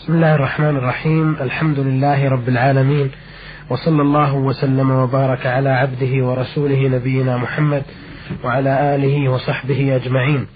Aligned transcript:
بسم 0.00 0.14
الله 0.14 0.34
الرحمن 0.34 0.76
الرحيم. 0.76 1.36
الحمد 1.40 1.78
لله 1.78 2.28
رب 2.28 2.48
العالمين. 2.48 3.10
وصلى 3.70 4.02
الله 4.02 4.34
وسلم 4.34 4.90
وبارك 4.90 5.46
على 5.46 5.68
عبده 5.68 6.26
ورسوله 6.26 6.88
نبينا 6.88 7.36
محمد 7.36 7.82
وعلى 8.44 8.94
آله 8.94 9.28
وصحبه 9.28 9.96
أجمعين. 9.96 10.46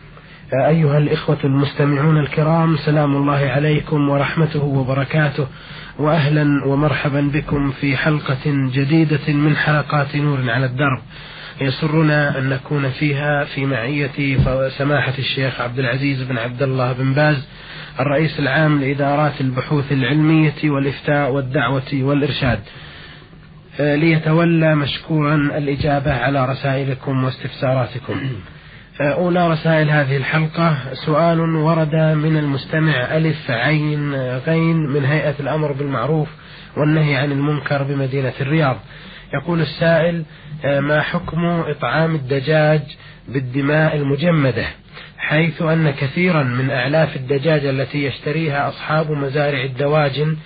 أيها 0.66 0.98
الإخوة 0.98 1.38
المستمعون 1.44 2.18
الكرام 2.18 2.76
سلام 2.76 3.16
الله 3.16 3.50
عليكم 3.50 4.08
ورحمته 4.08 4.64
وبركاته. 4.64 5.46
وأهلا 5.98 6.66
ومرحبا 6.66 7.20
بكم 7.20 7.70
في 7.70 7.96
حلقة 7.96 8.44
جديدة 8.46 9.32
من 9.32 9.56
حلقات 9.56 10.16
نور 10.16 10.50
على 10.50 10.66
الدرب. 10.66 11.02
يسرنا 11.60 12.38
أن 12.38 12.48
نكون 12.48 12.90
فيها 12.90 13.44
في 13.44 13.66
معية 13.66 14.38
سماحة 14.68 15.14
الشيخ 15.18 15.60
عبد 15.60 15.78
العزيز 15.78 16.22
بن 16.22 16.38
عبد 16.38 16.62
الله 16.62 16.92
بن 16.92 17.12
باز 17.12 17.48
الرئيس 18.00 18.38
العام 18.38 18.80
لإدارات 18.80 19.40
البحوث 19.40 19.92
العلمية 19.92 20.70
والإفتاء 20.70 21.30
والدعوة 21.30 21.92
والإرشاد. 21.92 22.60
ليتولى 23.78 24.74
مشكورا 24.74 25.34
الإجابة 25.34 26.12
على 26.12 26.46
رسائلكم 26.46 27.24
واستفساراتكم. 27.24 28.20
أولى 29.00 29.50
رسائل 29.50 29.90
هذه 29.90 30.16
الحلقة. 30.16 30.76
سؤال 31.06 31.40
ورد 31.40 31.94
من 31.94 32.36
المستمع 32.36 33.16
ألف 33.16 33.50
عين 33.50 34.14
غين 34.46 34.76
من 34.76 35.04
هيئة 35.04 35.34
الأمر 35.40 35.72
بالمعروف 35.72 36.28
والنهي 36.76 37.16
عن 37.16 37.32
المنكر 37.32 37.82
بمدينة 37.82 38.32
الرياض. 38.40 38.76
يقول 39.34 39.60
السائل 39.60 40.24
ما 40.64 41.00
حكم 41.00 41.44
إطعام 41.44 42.14
الدجاج 42.14 42.82
بالدماء 43.28 43.96
المجمدة؟ 43.96 44.66
حيث 45.28 45.62
أن 45.62 45.90
كثيرا 45.90 46.42
من 46.42 46.70
أعلاف 46.70 47.16
الدجاج 47.16 47.66
التي 47.66 48.04
يشتريها 48.04 48.68
أصحاب 48.68 49.10
مزارع 49.10 49.64
الدواجن 49.64 50.36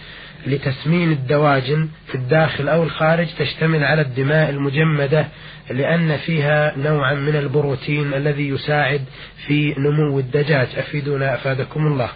لتسمين 0.46 1.12
الدواجن 1.12 1.88
في 2.06 2.14
الداخل 2.14 2.68
أو 2.68 2.82
الخارج 2.82 3.26
تشتمل 3.38 3.84
على 3.84 4.02
الدماء 4.02 4.50
المجمدة 4.50 5.28
لأن 5.70 6.16
فيها 6.16 6.78
نوعا 6.78 7.14
من 7.14 7.36
البروتين 7.36 8.14
الذي 8.14 8.48
يساعد 8.48 9.04
في 9.46 9.74
نمو 9.78 10.18
الدجاج. 10.18 10.68
أفيدونا 10.76 11.34
أفادكم 11.34 11.86
الله. 11.86 12.10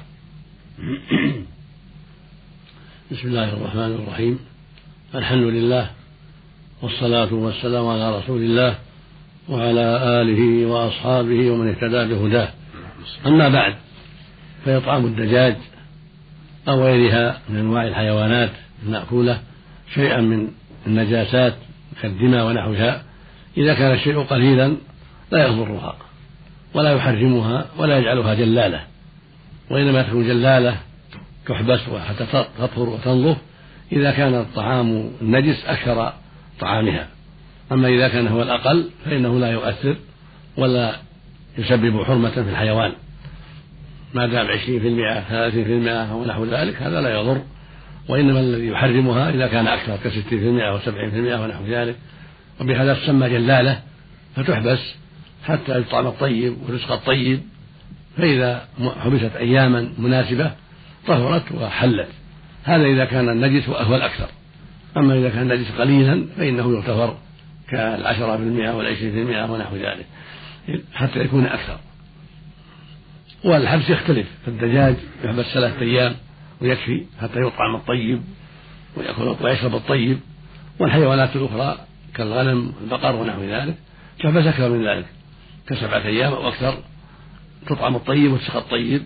بسم 3.13 3.29
الله 3.29 3.53
الرحمن 3.53 3.95
الرحيم. 3.95 4.39
الحمد 5.15 5.43
لله 5.43 5.91
والصلاة 6.83 7.35
والسلام 7.35 7.87
على 7.87 8.19
رسول 8.19 8.43
الله 8.43 8.79
وعلى 9.49 10.21
آله 10.23 10.67
وأصحابه 10.67 11.51
ومن 11.51 11.69
اهتدى 11.69 12.15
بهداه. 12.15 12.49
أما 13.27 13.49
بعد 13.49 13.75
فإطعام 14.65 15.05
الدجاج 15.05 15.57
أو 16.69 16.85
غيرها 16.85 17.41
من 17.49 17.57
أنواع 17.57 17.85
الحيوانات 17.87 18.51
المأكولة 18.87 19.41
شيئا 19.95 20.21
من 20.21 20.49
النجاسات 20.87 21.55
كالدماء 22.03 22.47
ونحوها 22.47 23.03
إذا 23.57 23.75
كان 23.75 23.93
الشيء 23.95 24.23
قليلا 24.23 24.77
لا 25.33 25.47
يضرها 25.47 25.97
ولا 26.75 26.93
يحرمها 26.93 27.67
ولا 27.79 27.99
يجعلها 27.99 28.35
جلالة 28.35 28.81
وإنما 29.71 30.03
تكون 30.03 30.27
جلالة 30.27 30.77
تحبس 31.47 31.81
حتى 32.09 32.45
تطهر 32.59 32.89
وتنظف 32.89 33.37
إذا 33.93 34.11
كان 34.11 34.35
الطعام 34.35 35.11
النجس 35.23 35.65
أكثر 35.67 36.13
طعامها. 36.61 37.09
أما 37.73 37.89
إذا 37.89 38.09
كان 38.09 38.27
هو 38.27 38.43
الأقل 38.43 38.91
فإنه 39.05 39.39
لا 39.39 39.51
يؤثر 39.51 39.97
ولا 40.57 40.97
يسبب 41.59 42.03
حرمة 42.03 42.31
في 42.31 42.51
الحيوان. 42.51 42.93
ما 44.15 44.27
دام 44.27 44.47
عشرين 44.47 44.81
في 44.81 44.89
المئة 44.89 45.21
ثلاثين 45.21 45.65
في 45.65 45.73
المئة 45.73 46.13
أو 46.13 46.25
نحو 46.25 46.45
ذلك 46.45 46.83
هذا 46.83 47.01
لا 47.01 47.21
يضر. 47.21 47.43
وإنما 48.09 48.41
الذي 48.41 48.67
يحرمها 48.67 49.31
إذا 49.31 49.47
كان 49.47 49.67
أكثر 49.67 49.97
كستين 50.05 50.41
في 50.41 50.49
المئة 50.49 50.75
وسبعين 50.75 51.11
في 51.11 51.17
المئة 51.17 51.43
ونحو 51.43 51.65
ذلك. 51.65 51.97
وبهذا 52.61 52.95
تسمى 52.95 53.29
جلالة 53.29 53.81
فتحبس 54.37 54.95
حتى 55.45 55.81
يطعم 55.81 56.07
الطيب 56.07 56.57
ورزق 56.69 56.93
الطيب. 56.93 57.41
فإذا 58.17 58.69
حبست 59.01 59.37
أياما 59.37 59.93
مناسبة 59.99 60.53
طهرت 61.07 61.53
وحلت. 61.53 62.09
هذا 62.65 62.85
إذا 62.85 63.05
كان 63.05 63.29
النجس 63.29 63.69
هو 63.69 63.97
الأكثر 63.97 64.29
أما 64.97 65.15
إذا 65.15 65.29
كان 65.29 65.53
النجس 65.53 65.71
قليلا 65.79 66.27
فإنه 66.37 66.73
يغتفر 66.73 67.17
كالعشرة 67.73 68.37
في 68.37 68.43
المئة 68.43 68.71
والعشرين 68.71 69.13
في 69.13 69.23
المئة 69.23 69.53
ونحو 69.53 69.77
ذلك 69.77 70.07
حتى 70.95 71.19
يكون 71.19 71.47
أكثر. 71.47 71.79
والحبس 73.45 73.91
يختلف 73.91 74.27
فالدجاج 74.47 74.97
يحبس 75.25 75.45
ثلاثة 75.45 75.81
أيام 75.81 76.17
ويكفي 76.61 77.05
حتى 77.21 77.41
يطعم 77.41 77.77
الطيب 77.77 78.23
ويأكل 78.97 79.37
ويشرب 79.41 79.75
الطيب 79.75 80.21
والحيوانات 80.79 81.37
الأخرى 81.37 81.79
كالغنم 82.15 82.73
والبقر 82.81 83.17
ونحو 83.17 83.43
ذلك 83.43 83.75
تحبس 84.21 84.47
أكثر 84.47 84.69
من 84.69 84.89
ذلك 84.89 85.07
كسبعة 85.67 86.07
أيام 86.07 86.33
أو 86.33 86.49
أكثر 86.49 86.75
تطعم 87.67 87.97
الطيب 87.97 88.33
وتسقى 88.33 88.59
الطيب 88.59 89.03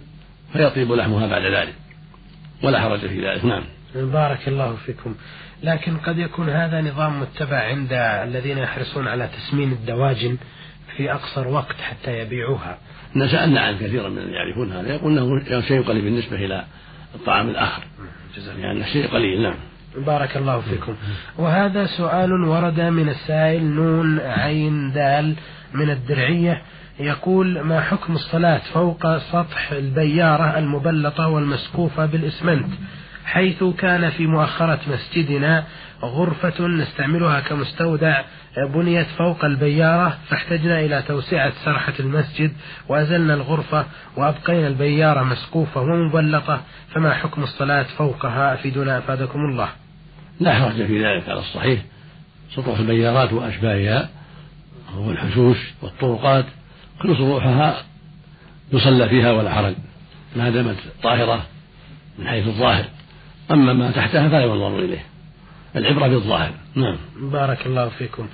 فيطيب 0.53 0.93
لحمها 0.93 1.27
بعد 1.27 1.43
ذلك 1.43 1.75
ولا 2.63 2.81
حرج 2.81 3.01
في 3.01 3.29
ذلك. 3.29 3.45
نعم. 3.45 3.63
بارك 4.05 4.49
الله 4.49 4.77
فيكم. 4.87 5.15
لكن 5.63 5.97
قد 5.97 6.19
يكون 6.19 6.49
هذا 6.49 6.81
نظام 6.81 7.21
متبع 7.21 7.57
عند 7.57 7.93
الذين 7.93 8.59
يحرصون 8.59 9.09
على 9.09 9.29
تسمين 9.37 9.73
الدواجن 9.73 10.37
في 10.97 11.13
أقصر 11.13 11.49
وقت 11.49 11.77
حتى 11.81 12.19
يبيعوها. 12.19 12.79
سألنا 13.31 13.61
عن 13.61 13.79
كثيرا 13.79 14.09
من 14.09 14.29
يعرفون 14.29 14.73
هذا. 14.73 14.95
يقول 14.95 15.19
إنه 15.19 15.61
شيء 15.61 15.83
قليل 15.83 16.03
بالنسبة 16.03 16.37
إلى 16.37 16.65
الطعام 17.15 17.49
الآخر. 17.49 17.83
يعني 18.59 18.85
شيء 18.85 19.07
قليل 19.07 19.43
نعم. 19.43 19.55
بارك 19.97 20.37
الله 20.37 20.61
فيكم. 20.61 20.97
وهذا 21.39 21.87
سؤال 21.87 22.33
ورد 22.33 22.81
من 22.81 23.09
السائل 23.09 23.65
نون 23.65 24.21
عين 24.21 24.93
دال 24.93 25.35
من 25.75 25.91
الدرعية. 25.91 26.63
يقول 27.01 27.61
ما 27.61 27.81
حكم 27.81 28.15
الصلاة 28.15 28.59
فوق 28.59 29.19
سطح 29.19 29.73
البيارة 29.73 30.59
المبلطة 30.59 31.29
والمسقوفة 31.29 32.07
بالإسمنت؟ 32.07 32.69
حيث 33.27 33.65
كان 33.65 34.11
في 34.11 34.27
مؤخرة 34.27 34.81
مسجدنا 34.87 35.65
غرفة 36.03 36.67
نستعملها 36.67 37.41
كمستودع 37.41 38.23
بنيت 38.75 39.07
فوق 39.07 39.45
البيارة 39.45 40.19
فاحتجنا 40.29 40.81
إلى 40.81 41.03
توسعة 41.03 41.53
سرحة 41.65 41.93
المسجد 42.01 42.53
وأزلنا 42.89 43.35
الغرفة 43.35 43.87
وأبقينا 44.17 44.67
البيارة 44.67 45.23
مسقوفة 45.23 45.81
ومبلطة 45.81 46.61
فما 46.95 47.15
حكم 47.15 47.43
الصلاة 47.43 47.83
فوقها؟ 47.83 48.55
أفيدنا 48.55 48.99
أفادكم 48.99 49.39
الله. 49.41 49.69
لا 50.41 50.55
حرج 50.55 50.87
في 50.87 51.05
ذلك 51.05 51.29
على 51.29 51.39
الصحيح. 51.39 51.81
سطوح 52.51 52.79
البيارات 52.79 53.33
وأشباهها 53.33 54.09
والحشوش 54.97 55.59
والطرقات 55.83 56.45
كل 57.03 57.17
سطوحها 57.17 57.83
يصلى 58.73 59.09
فيها 59.09 59.33
ولا 59.33 59.55
حرج. 59.55 59.75
ما 60.37 60.51
دامت 60.51 60.77
طاهرة 61.03 61.47
من 62.19 62.29
حيث 62.29 62.47
الظاهر. 62.47 62.85
أما 63.51 63.73
ما 63.73 63.91
تحتها 63.91 64.29
فلا 64.29 64.45
ينظر 64.45 64.79
إليه. 64.79 65.05
العبرة 65.77 66.09
بالظاهر. 66.09 66.51
نعم. 66.75 66.97
بارك 67.17 67.67
الله 67.67 67.89
فيكم. 67.89 68.29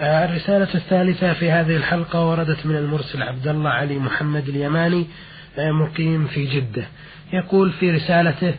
آه، 0.00 0.24
الرسالة 0.24 0.68
الثالثة 0.74 1.32
في 1.32 1.50
هذه 1.50 1.76
الحلقة 1.76 2.26
وردت 2.26 2.66
من 2.66 2.76
المرسل 2.76 3.22
عبد 3.22 3.48
الله 3.48 3.70
علي 3.70 3.98
محمد 3.98 4.48
اليماني 4.48 5.06
آه، 5.58 5.70
مقيم 5.70 6.26
في 6.26 6.46
جدة. 6.46 6.84
يقول 7.32 7.72
في 7.72 7.90
رسالته 7.90 8.54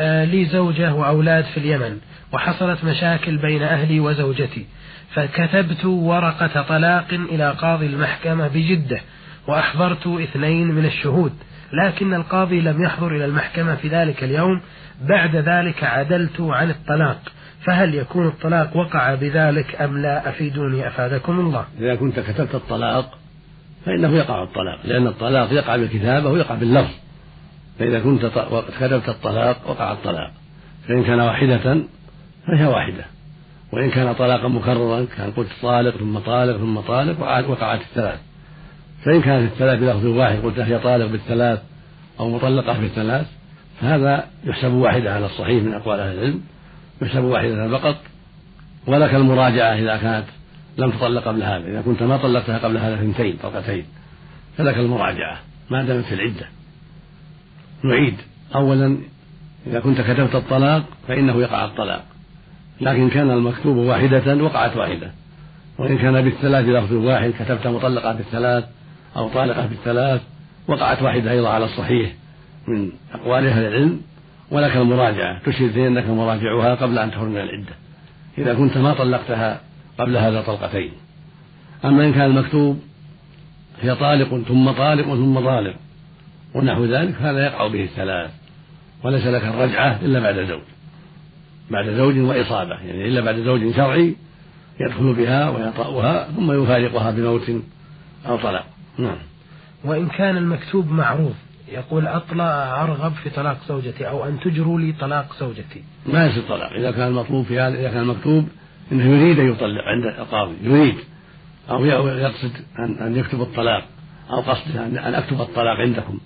آه، 0.00 0.24
لي 0.24 0.44
زوجة 0.44 0.94
وأولاد 0.94 1.44
في 1.44 1.56
اليمن 1.56 1.98
وحصلت 2.32 2.84
مشاكل 2.84 3.36
بين 3.36 3.62
أهلي 3.62 4.00
وزوجتي 4.00 4.66
فكتبت 5.14 5.84
ورقة 5.84 6.62
طلاق 6.62 7.06
إلى 7.12 7.50
قاضي 7.50 7.86
المحكمة 7.86 8.48
بجدة 8.48 9.00
وأحضرت 9.46 10.06
اثنين 10.06 10.68
من 10.68 10.84
الشهود. 10.84 11.32
لكن 11.72 12.14
القاضي 12.14 12.60
لم 12.60 12.82
يحضر 12.82 13.16
إلى 13.16 13.24
المحكمة 13.24 13.74
في 13.74 13.88
ذلك 13.88 14.24
اليوم. 14.24 14.60
بعد 15.00 15.36
ذلك 15.36 15.84
عدلت 15.84 16.40
عن 16.40 16.70
الطلاق. 16.70 17.18
فهل 17.66 17.94
يكون 17.94 18.26
الطلاق 18.26 18.76
وقع 18.76 19.14
بذلك 19.14 19.82
أم 19.82 19.98
لا؟ 19.98 20.28
أفيدوني 20.28 20.88
أفادكم 20.88 21.40
الله. 21.40 21.64
إذا 21.80 21.94
كنت 21.94 22.20
كتبت 22.20 22.54
الطلاق 22.54 23.18
فإنه 23.86 24.16
يقع 24.16 24.42
الطلاق 24.42 24.78
لأن 24.84 25.06
الطلاق 25.06 25.52
يقع 25.52 25.76
بالكتابة 25.76 26.30
ويقع 26.30 26.54
باللفظ. 26.54 26.94
فإذا 27.78 28.00
كنت 28.00 28.26
كتبت 28.80 29.08
الطلاق 29.08 29.70
وقع 29.70 29.92
الطلاق. 29.92 30.30
فإن 30.88 31.04
كان 31.04 31.20
واحدة 31.20 31.58
فهي 32.46 32.66
واحدة. 32.66 33.04
وإن 33.72 33.90
كان 33.90 34.12
طلاقا 34.12 34.48
مكررا 34.48 35.06
كان 35.16 35.30
قلت 35.30 35.48
طالق 35.62 35.96
ثم 35.96 36.18
طالق 36.18 36.56
ثم 36.56 36.80
طالق 36.80 37.50
وقعت 37.50 37.80
الثلاث. 37.80 38.20
فإن 39.04 39.22
كانت 39.22 39.52
الثلاث 39.52 39.80
بلفظ 39.80 40.06
واحد 40.06 40.38
قلت 40.38 40.58
هي 40.58 40.78
طالق 40.78 41.06
بالثلاث 41.06 41.62
أو 42.20 42.30
مطلقة 42.30 42.80
بالثلاث 42.80 43.26
فهذا 43.80 44.26
يحسب 44.44 44.72
واحدة 44.72 45.14
على 45.14 45.26
الصحيح 45.26 45.62
من 45.62 45.74
أقوال 45.74 46.00
أهل 46.00 46.18
العلم 46.18 46.40
يحسب 47.02 47.24
واحدة 47.24 47.78
فقط 47.78 47.96
ولك 48.86 49.14
المراجعة 49.14 49.74
إذا 49.74 49.96
كانت 49.96 50.26
لم 50.78 50.90
تطلق 50.90 51.24
قبل 51.24 51.42
هذا 51.42 51.66
إذا 51.66 51.82
كنت 51.82 52.02
ما 52.02 52.16
طلقتها 52.16 52.58
قبل 52.58 52.78
هذا 52.78 52.94
اثنتين 52.94 53.36
طلقتين 53.42 53.84
فلك 54.56 54.76
المراجعة 54.76 55.38
ما 55.70 55.84
دامت 55.84 56.04
في 56.04 56.14
العدة. 56.14 56.46
نعيد. 57.84 58.16
أولا 58.54 58.98
إذا 59.66 59.80
كنت 59.80 60.00
كتبت 60.00 60.34
الطلاق 60.34 60.84
فإنه 61.08 61.40
يقع 61.40 61.64
الطلاق 61.64 62.04
لكن 62.80 63.10
كان 63.10 63.30
المكتوب 63.30 63.76
واحدة 63.76 64.44
وقعت 64.44 64.76
واحدة. 64.76 65.10
وإن 65.78 65.98
كان 65.98 66.22
بالثلاث 66.22 66.66
لفظ 66.66 66.92
واحد 66.92 67.32
كتبت 67.40 67.66
مطلقة 67.66 68.12
بالثلاث 68.12 68.64
أو 69.18 69.28
طالقة 69.28 69.66
بالثلاث 69.66 70.20
وقعت 70.68 71.02
واحدة 71.02 71.30
أيضا 71.30 71.48
على 71.48 71.64
الصحيح 71.64 72.12
من 72.68 72.90
أقوال 73.14 73.46
أهل 73.46 73.66
العلم 73.66 74.00
ولك 74.50 74.76
المراجعة. 74.76 75.38
تشهد 75.46 75.78
أنك 75.78 76.06
مراجعها 76.06 76.74
قبل 76.74 76.98
أن 76.98 77.10
تخرج 77.10 77.28
من 77.28 77.36
العدة. 77.36 77.74
إذا 78.38 78.54
كنت 78.54 78.78
ما 78.78 78.94
طلقتها 78.94 79.60
قبل 79.98 80.16
هذا 80.16 80.42
طلقتين 80.42 80.92
أما 81.84 82.04
إن 82.04 82.12
كان 82.12 82.30
المكتوب 82.30 82.80
هي 83.82 83.94
طالق 83.94 84.42
ثم 84.48 84.70
طالق 84.70 85.04
ثم 85.04 85.40
طالق 85.40 85.74
ونحو 86.54 86.84
ذلك 86.84 87.14
هذا 87.20 87.44
يقع 87.44 87.66
به 87.66 87.84
الثلاث. 87.84 88.30
وليس 89.04 89.26
لك 89.26 89.42
الرجعة 89.42 89.98
إلا 90.02 90.20
بعد 90.20 90.34
زوج. 90.34 90.62
بعد 91.70 91.90
زوج 91.90 92.18
وإصابة 92.18 92.74
يعني 92.74 93.08
إلا 93.08 93.20
بعد 93.20 93.36
زوج 93.36 93.74
شرعي 93.76 94.16
يدخل 94.80 95.14
بها 95.14 95.50
ويطأها 95.50 96.28
ثم 96.36 96.62
يفارقها 96.62 97.10
بموت 97.10 97.50
أو 98.26 98.36
طلاق. 98.36 98.77
نعم. 98.98 99.18
وإن 99.84 100.08
كان 100.08 100.36
المكتوب 100.36 100.90
معروف 100.90 101.34
يقول 101.72 102.06
أطلع 102.06 102.84
أرغب 102.84 103.12
في 103.12 103.30
طلاق 103.30 103.58
زوجتي 103.68 104.08
أو 104.08 104.24
أن 104.24 104.40
تجروا 104.40 104.80
لي 104.80 104.92
طلاق 104.92 105.36
زوجتي. 105.40 105.82
ما 106.06 106.26
يصير 106.26 106.42
طلاق. 106.48 106.72
إذا 106.72 106.90
كان 106.90 107.08
المطلوب 107.08 107.44
في 107.44 107.60
هذا 107.60 107.80
إذا 107.80 107.88
كان 107.88 108.02
المكتوب 108.02 108.48
أنه 108.92 109.04
يريد 109.04 109.38
أن 109.38 109.52
يطلق 109.52 109.84
عند 109.84 110.04
القاضي 110.04 110.54
يريد. 110.62 110.96
أو 111.70 111.84
يقصد 112.06 112.52
أن 112.78 112.98
أن 112.98 113.16
يكتب 113.16 113.40
الطلاق 113.40 113.84
أو 114.30 114.40
قصده 114.40 114.86
أن 114.86 115.14
أكتب 115.14 115.40
الطلاق 115.40 115.76
عندكم. 115.76 116.18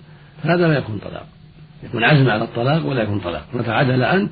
هذا 0.43 0.67
لا 0.67 0.77
يكون 0.77 0.97
طلاق. 0.97 1.27
يكون 1.83 2.03
عزم 2.03 2.29
على 2.29 2.43
الطلاق 2.43 2.85
ولا 2.85 3.03
يكون 3.03 3.19
طلاق. 3.19 3.45
متى 3.53 3.71
عدل 3.71 4.03
عنه 4.03 4.29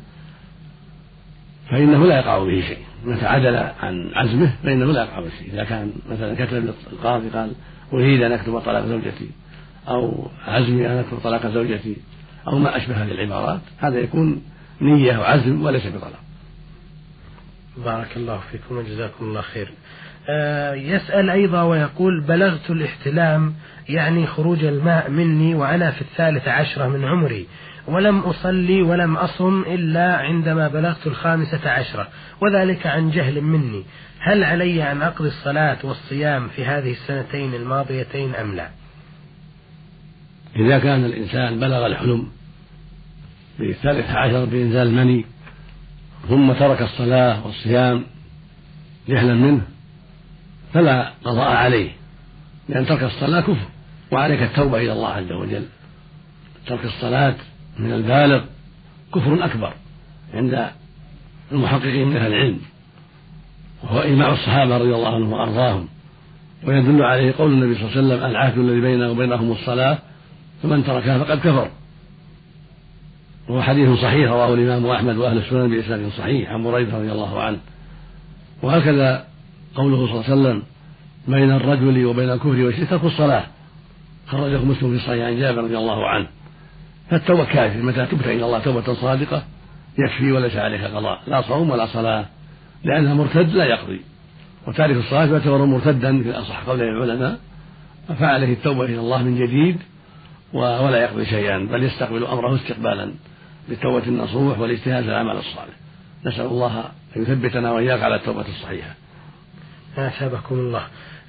فإنه 1.70 2.06
لا 2.06 2.20
يقع 2.20 2.40
به 2.40 2.62
شيء. 2.62 2.80
متى 3.06 3.26
عدل 3.26 3.56
عن 3.56 4.12
عزمه 4.16 4.56
فإنه 4.64 4.86
لا 4.86 5.04
يقع 5.04 5.20
به 5.20 5.30
شيء. 5.40 5.54
إذا 5.54 5.64
كان 5.64 5.92
مثلا 6.12 6.46
كتب 6.46 6.74
القاضي 6.94 7.30
قال 7.30 7.52
أريد 7.94 8.22
أن 8.22 8.32
أكتب 8.32 8.60
طلاق 8.60 8.86
زوجتي 8.86 9.30
أو 9.88 10.28
عزمي 10.48 10.88
أن 10.88 10.98
أكتب 10.98 11.18
طلاق 11.18 11.48
زوجتي 11.48 11.98
أو 12.48 12.58
ما 12.58 12.78
أشبه 12.78 13.04
هذه 13.04 13.12
العبارات 13.12 13.62
هذا 13.78 14.00
يكون 14.00 14.42
نية 14.82 15.18
وعزم 15.18 15.62
وليس 15.66 15.88
بطلاق. 15.88 16.20
بارك 17.86 18.18
الله 18.18 18.40
فيكم 18.52 18.78
وجزاكم 18.78 19.26
الله 19.26 19.42
خير. 19.42 19.72
آه 20.30 20.74
يسأل 20.74 21.30
أيضا 21.30 21.64
ويقول 21.64 22.22
بلغت 22.22 22.70
الاحتلام 22.70 23.54
يعني 23.90 24.28
خروج 24.28 24.64
الماء 24.64 25.10
مني 25.10 25.56
وأنا 25.56 25.92
في 25.92 26.02
الثالثة 26.02 26.52
عشرة 26.52 26.88
من 26.88 27.06
عمري. 27.06 27.48
ولم 27.88 28.19
أصلي 28.19 28.81
ولم 28.81 29.18
أصم 29.18 29.62
إلا 29.62 30.16
عندما 30.16 30.68
بلغت 30.68 31.07
الخامسة 31.07 31.69
عشرة. 31.69 32.07
وذلك 32.42 32.88
عن 32.88 33.12
جهل 33.12 33.42
مني. 33.42 33.83
هل 34.24 34.44
علي 34.44 34.92
أن 34.92 35.01
أقضي 35.01 35.28
الصلاة 35.28 35.78
والصيام 35.83 36.48
في 36.48 36.66
هذه 36.66 36.92
السنتين 36.92 37.54
الماضيتين 37.54 38.36
أم 38.36 38.56
لا؟ 38.56 38.69
إذا 40.56 40.80
كان 40.80 41.06
الإنسان 41.06 41.60
بلغ 41.60 41.86
الحلم 41.86 42.28
في 43.57 43.69
الثالث 43.69 44.10
عشر 44.10 44.45
بإنزال 44.45 44.88
المني 44.88 45.25
ثم 46.30 46.54
ترك 46.54 46.81
الصلاة 46.81 47.48
والصيام 47.48 48.04
جهلا 49.07 49.34
منه 49.34 49.62
فلا 50.74 51.12
قضاء 51.24 51.51
عليه. 51.51 51.92
لأن 52.69 52.86
ترك 52.86 53.04
الصلاة 53.04 53.42
كفر 53.42 53.68
وعليك 54.12 54.42
التوبة 54.42 54.77
إلى 54.77 54.94
الله 54.94 55.10
عز 55.10 55.31
وجل. 55.31 55.66
ترك 56.68 56.86
الصلاة 56.86 57.36
من 57.80 57.94
البالغ 57.94 58.44
كفر 59.16 59.46
أكبر 59.46 59.74
عند 60.34 60.70
المحققين 61.52 62.08
من 62.08 62.18
أهل 62.18 62.34
العلم 62.34 62.60
وهو 63.84 64.00
إجماع 64.00 64.34
الصحابة 64.34 64.78
رضي 64.78 64.96
الله 64.96 65.16
عنهم 65.16 65.34
وأرضاهم 65.34 65.88
ويدل 66.64 67.04
عليه 67.04 67.34
قول 67.38 67.52
النبي 67.52 67.76
صلى 67.76 67.84
الله 67.84 67.98
عليه 67.98 68.08
وسلم 68.08 68.32
العهد 68.32 68.58
الذي 68.58 68.82
بيننا 68.82 69.10
وبينهم 69.10 69.52
الصلاة 69.52 69.98
فمن 70.64 70.84
تركها 70.84 71.24
فقد 71.24 71.40
كفر. 71.40 71.70
وهو 73.50 73.62
حديث 73.62 74.00
صحيح 74.00 74.32
رواه 74.32 74.54
الإمام 74.54 74.86
أحمد 74.86 75.18
وأهل 75.18 75.38
السنن 75.38 75.70
بإسناد 75.70 76.10
صحيح 76.18 76.52
عن 76.52 76.64
بريدة 76.64 76.98
رضي 76.98 77.12
الله 77.12 77.42
عنه. 77.42 77.58
وهكذا 78.64 79.26
قوله 79.76 79.98
صلى 79.98 80.12
الله 80.14 80.24
عليه 80.24 80.34
وسلم 80.34 80.64
بين 81.28 81.52
الرجل 81.52 82.06
وبين 82.06 82.30
الكفر 82.30 82.48
والشرك 82.64 82.90
ترك 82.90 83.04
الصلاة. 83.04 83.44
خرجه 84.28 84.58
مسلم 84.58 84.90
في 84.90 84.96
الصحيح 84.96 85.26
عن 85.26 85.40
جابر 85.40 85.64
رضي 85.64 85.78
الله 85.78 86.08
عنه. 86.08 86.28
فالتوبة 87.12 87.46
كافية 87.46 87.81
متى 87.81 88.06
تبت 88.06 88.25
إلى 88.25 88.46
الله 88.46 88.60
توبة 88.60 88.94
صادقة 88.94 89.44
يكفي 89.98 90.31
وليس 90.31 90.56
عليك 90.56 90.81
قضاء 90.81 91.22
لا 91.28 91.42
صوم 91.42 91.69
ولا 91.69 91.86
صلاة 91.86 92.25
لأنها 92.84 93.13
مرتد 93.13 93.54
لا 93.54 93.66
يقضي. 93.66 94.02
وتارك 94.68 94.96
الصلاة 94.96 95.25
يعتبر 95.25 95.66
مرتدا 95.66 96.24
في 96.24 96.31
أصح 96.31 96.63
قول 96.63 96.81
العلماء 96.81 97.40
فعليه 98.19 98.54
التوبة 98.54 98.86
إلى 98.86 99.00
الله 99.00 99.24
من 99.24 99.36
جديد 99.40 99.78
ولا 100.54 100.98
يقضي 100.98 101.25
شيئا 101.25 101.58
بل 101.58 101.84
يستقبل 101.84 102.25
أمره 102.25 102.56
استقبالا 102.56 103.12
بالتوبة 103.69 104.08
النصوح 104.08 104.60
والاجتهاد 104.60 105.04
في 105.04 105.10
العمل 105.10 105.38
الصالح. 105.38 105.74
نسأل 106.25 106.46
الله 106.46 106.84
أن 107.18 107.22
يثبتنا 107.22 107.72
وإياك 107.72 108.04
على 108.04 108.16
التوبة 108.16 108.46
الصحيحة. 108.48 108.96
أثابكم 109.98 110.56
الله. 110.56 110.84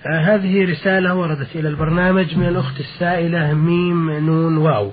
آه 0.07 0.21
هذه 0.21 0.71
رسالة 0.71 1.15
وردت 1.15 1.57
إلى 1.57 1.69
البرنامج 1.69 2.37
من 2.37 2.49
الأخت 2.49 2.81
السائلة 2.81 3.55
ميم 3.55 4.11
نون 4.11 4.57
واو. 4.57 4.93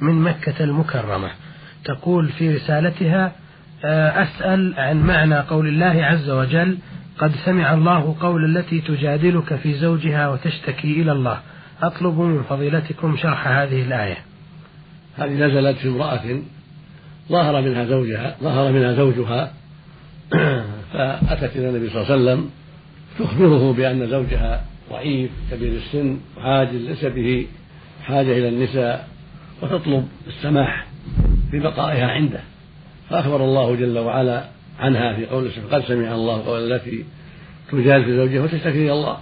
من 0.00 0.22
مكة 0.22 0.64
المكرمة. 0.64 1.30
تقول 1.84 2.28
في 2.28 2.54
رسالتها 2.54 3.32
آه 3.84 4.22
أسأل 4.22 4.74
عن 4.76 4.96
معنى 4.96 5.38
قول 5.38 5.68
الله 5.68 6.04
عز 6.04 6.30
وجل 6.30 6.78
قد 7.18 7.32
سمع 7.44 7.74
الله 7.74 8.16
قول 8.20 8.56
التي 8.56 8.80
تجادلك 8.80 9.54
في 9.54 9.74
زوجها 9.74 10.28
وتشتكي 10.28 11.02
إلى 11.02 11.12
الله. 11.12 11.40
أطلب 11.82 12.18
من 12.18 12.42
فضيلتكم 12.42 13.16
شرح 13.16 13.48
هذه 13.48 13.82
الآية. 13.82 14.16
هذه 15.18 15.32
نزلت 15.32 15.76
في 15.76 15.88
امرأة 15.88 16.40
ظهر 17.30 17.62
منها 17.62 17.84
زوجها 17.84 18.36
ظهر 18.42 18.72
منها 18.72 18.92
زوجها 18.92 19.52
فأتت 20.92 21.56
إلى 21.56 21.68
النبي 21.68 21.90
صلى 21.90 22.02
الله 22.02 22.12
عليه 22.12 22.22
وسلم 22.22 22.50
تخبره 23.18 23.72
بأن 23.72 24.08
زوجها 24.08 24.64
ضعيف 24.90 25.30
كبير 25.50 25.72
السن 25.72 26.18
وعاجل 26.36 26.80
ليس 26.80 27.04
به 27.04 27.46
حاجة 28.04 28.32
إلى 28.38 28.48
النساء. 28.48 29.08
وتطلب 29.62 30.08
السماح 30.26 30.86
ببقائها 31.52 32.10
عنده. 32.10 32.40
فأخبر 33.10 33.44
الله 33.44 33.74
جل 33.76 33.98
وعلا 33.98 34.44
عنها 34.78 35.14
في 35.14 35.26
قوله 35.26 35.50
قد 35.70 35.84
سمع 35.84 36.14
الله 36.14 36.46
قول 36.46 36.72
التي 36.72 37.04
تجادل 37.72 38.04
في 38.04 38.16
زوجها 38.16 38.42
وتشتكي 38.42 38.70
إلى 38.70 38.92
الله. 38.92 39.18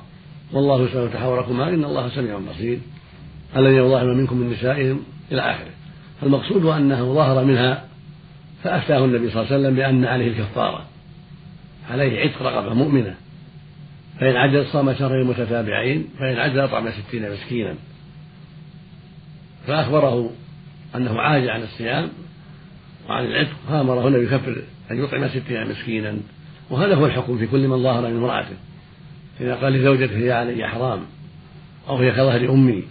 والله 0.53 0.85
يسمع 0.85 1.07
تحاوركما 1.07 1.69
إن 1.69 1.85
الله 1.85 2.09
سميع 2.09 2.39
بصير. 2.39 2.79
الذي 3.57 3.77
يظاهر 3.77 4.15
منكم 4.15 4.37
من 4.37 4.51
نسائهم 4.51 5.03
إلى 5.33 5.41
آخره. 5.41 5.71
فالمقصود 6.21 6.67
أنه 6.67 7.15
ظهر 7.15 7.45
منها 7.45 7.85
فأفتاه 8.65 9.05
النبي 9.05 9.31
صلى 9.31 9.43
الله 9.43 9.53
عليه 9.53 9.63
وسلم 9.63 9.77
بأن 9.77 10.05
عليه 10.05 10.29
الكفارة 10.29 10.85
عليه 11.91 12.21
عتق 12.21 12.43
رقبة 12.43 12.75
مؤمنة. 12.75 13.15
فإن 14.21 14.37
عجز 14.37 14.67
صام 14.67 14.95
شهرين 14.95 15.27
متتابعين 15.27 16.09
فإن 16.19 16.37
عجز 16.37 16.57
أطعم 16.57 16.91
ستين 16.91 17.33
مسكينا. 17.33 17.75
فأخبره 19.69 20.31
أنه 20.97 21.21
عاجز 21.21 21.49
عن 21.49 21.63
الصيام 21.63 22.09
وعن 23.09 23.25
العتق 23.25 23.57
فأمره 23.69 24.09
أن 24.09 24.23
يكفر 24.23 24.63
أن 24.91 25.05
يطعم 25.05 25.29
ستين 25.29 25.69
مسكينا. 25.71 26.17
وهذا 26.71 26.95
هو 26.95 27.07
الحكم 27.07 27.39
في 27.39 27.47
كل 27.47 27.69
من 27.69 27.83
ظاهر 27.83 28.09
من 28.09 28.17
امرأته. 28.17 28.57
إذا 29.41 29.55
قال 29.55 29.73
لزوجته 29.73 30.17
هي 30.17 30.33
علي 30.33 30.69
حرام 30.69 31.01
أو 31.89 31.97
هي 31.97 32.11
كظهر 32.11 32.51
أمي 32.51 32.83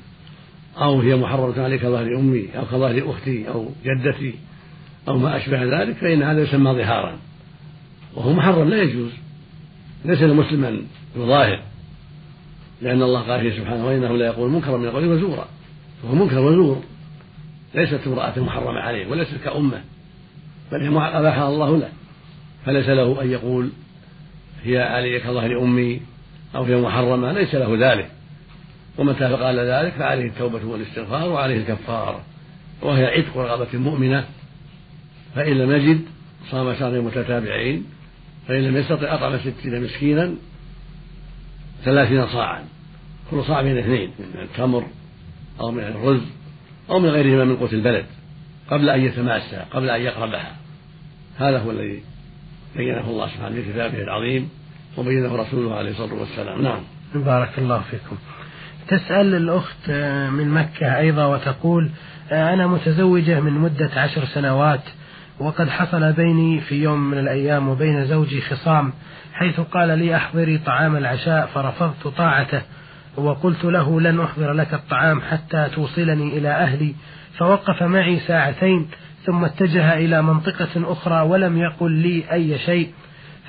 أو 0.77 1.01
هي 1.01 1.15
محرمة 1.15 1.63
علي 1.63 1.77
كظهر 1.77 2.19
أمي 2.19 2.47
أو 2.57 2.65
كظهر 2.65 3.09
أختي 3.09 3.49
أو 3.49 3.69
جدتي 3.85 4.33
أو 5.07 5.17
ما 5.17 5.37
أشبه 5.37 5.63
ذلك 5.63 5.95
فإن 5.95 6.23
هذا 6.23 6.41
يسمى 6.41 6.71
ظهارا. 6.71 7.17
وهو 8.15 8.33
محرم 8.33 8.69
لا 8.69 8.81
يجوز. 8.81 9.11
ليس 10.05 10.21
لمسلم 10.21 10.65
أن 10.65 10.81
يظاهر 11.15 11.61
لأن 12.81 13.01
الله 13.01 13.21
قال 13.21 13.41
فيه 13.41 13.59
سبحانه 13.59 13.85
وإنه 13.85 14.17
لا 14.17 14.25
يقول 14.25 14.51
منكرا 14.51 14.77
من 14.77 14.85
القول 14.85 15.07
وزورا 15.07 15.47
فهو 16.03 16.15
منكر 16.15 16.39
وزور. 16.39 16.83
ليست 17.75 18.07
امرأة 18.07 18.39
محرمة 18.39 18.79
عليه 18.79 19.07
وليست 19.07 19.37
كأمة 19.43 19.81
بل 20.71 20.81
هي 20.81 21.17
أباحها 21.19 21.49
الله 21.49 21.77
له. 21.77 21.89
فليس 22.65 22.89
له 22.89 23.21
أن 23.21 23.31
يقول 23.31 23.69
هي 24.63 24.81
علي 24.81 25.19
كظهر 25.19 25.61
أمي 25.61 26.01
أو 26.55 26.63
هي 26.63 26.75
محرمة 26.75 27.31
ليس 27.31 27.55
له 27.55 27.93
ذلك. 27.93 28.11
ومتى 28.97 29.29
فقال 29.29 29.59
ذلك 29.59 29.93
فعليه 29.93 30.25
التوبة 30.25 30.65
والاستغفار 30.65 31.29
وعليه 31.29 31.57
الكفارة 31.57 32.21
وهي 32.81 33.05
عتق 33.05 33.37
رغبة 33.37 33.79
مؤمنة. 33.79 34.25
فإن 35.35 35.57
لم 35.57 35.71
يجد 35.71 36.01
صام 36.51 36.75
شهرين 36.75 37.03
متتابعين. 37.03 37.85
فإن 38.47 38.63
لم 38.63 38.77
يستطع 38.77 39.13
أطعم 39.13 39.37
ستين 39.37 39.83
مسكينا 39.83 40.35
ثلاثين 41.83 42.27
صاعا. 42.27 42.63
كل 43.31 43.43
صاع 43.43 43.61
من 43.61 43.77
اثنين 43.77 44.11
من 44.19 44.41
التمر 44.41 44.83
أو 45.59 45.71
من 45.71 45.83
الرز 45.83 46.21
أو 46.89 46.99
من 46.99 47.09
غيرهما 47.09 47.45
من 47.45 47.57
قوت 47.57 47.73
البلد 47.73 48.05
قبل 48.71 48.89
أن 48.89 49.01
يتماسى 49.01 49.63
قبل 49.71 49.89
أن 49.89 50.01
يقربها. 50.01 50.55
هذا 51.37 51.59
هو 51.59 51.71
الذي 51.71 52.03
بينه 52.75 53.09
الله 53.09 53.27
سبحانه 53.27 53.55
في 53.55 53.73
كتابه 53.73 54.03
العظيم 54.03 54.49
وبينه 54.97 55.35
رسوله 55.35 55.75
عليه 55.75 55.91
الصلاة 55.91 56.13
والسلام. 56.13 56.61
نعم. 56.61 56.83
بارك 57.15 57.49
الله 57.57 57.81
فيكم. 57.91 58.17
تسأل 58.87 59.35
الأخت 59.35 59.89
من 60.29 60.49
مكة 60.49 60.97
أيضا 60.97 61.25
وتقول 61.25 61.89
أنا 62.31 62.67
متزوجة 62.67 63.39
من 63.39 63.53
مدة 63.53 63.89
عشر 63.95 64.25
سنوات 64.25 64.83
وقد 65.39 65.69
حصل 65.69 66.13
بيني 66.13 66.61
في 66.61 66.83
يوم 66.83 67.11
من 67.11 67.17
الأيام 67.17 67.69
وبين 67.69 68.05
زوجي 68.05 68.41
خصام 68.41 68.93
حيث 69.33 69.59
قال 69.59 69.99
لي 69.99 70.15
أحضري 70.15 70.57
طعام 70.57 70.95
العشاء 70.95 71.45
فرفضت 71.45 72.07
طاعته 72.07 72.61
وقلت 73.17 73.65
له 73.65 74.01
لن 74.01 74.19
أحضر 74.19 74.53
لك 74.53 74.73
الطعام 74.73 75.21
حتى 75.21 75.69
توصلني 75.75 76.37
إلى 76.37 76.49
أهلي. 76.49 76.95
فوقف 77.33 77.83
معي 77.83 78.19
ساعتين 78.19 78.87
ثم 79.25 79.45
اتجه 79.45 79.97
إلى 79.97 80.21
منطقة 80.21 80.69
أخرى 80.75 81.21
ولم 81.21 81.57
يقل 81.57 81.91
لي 81.91 82.31
أي 82.31 82.59
شيء. 82.59 82.91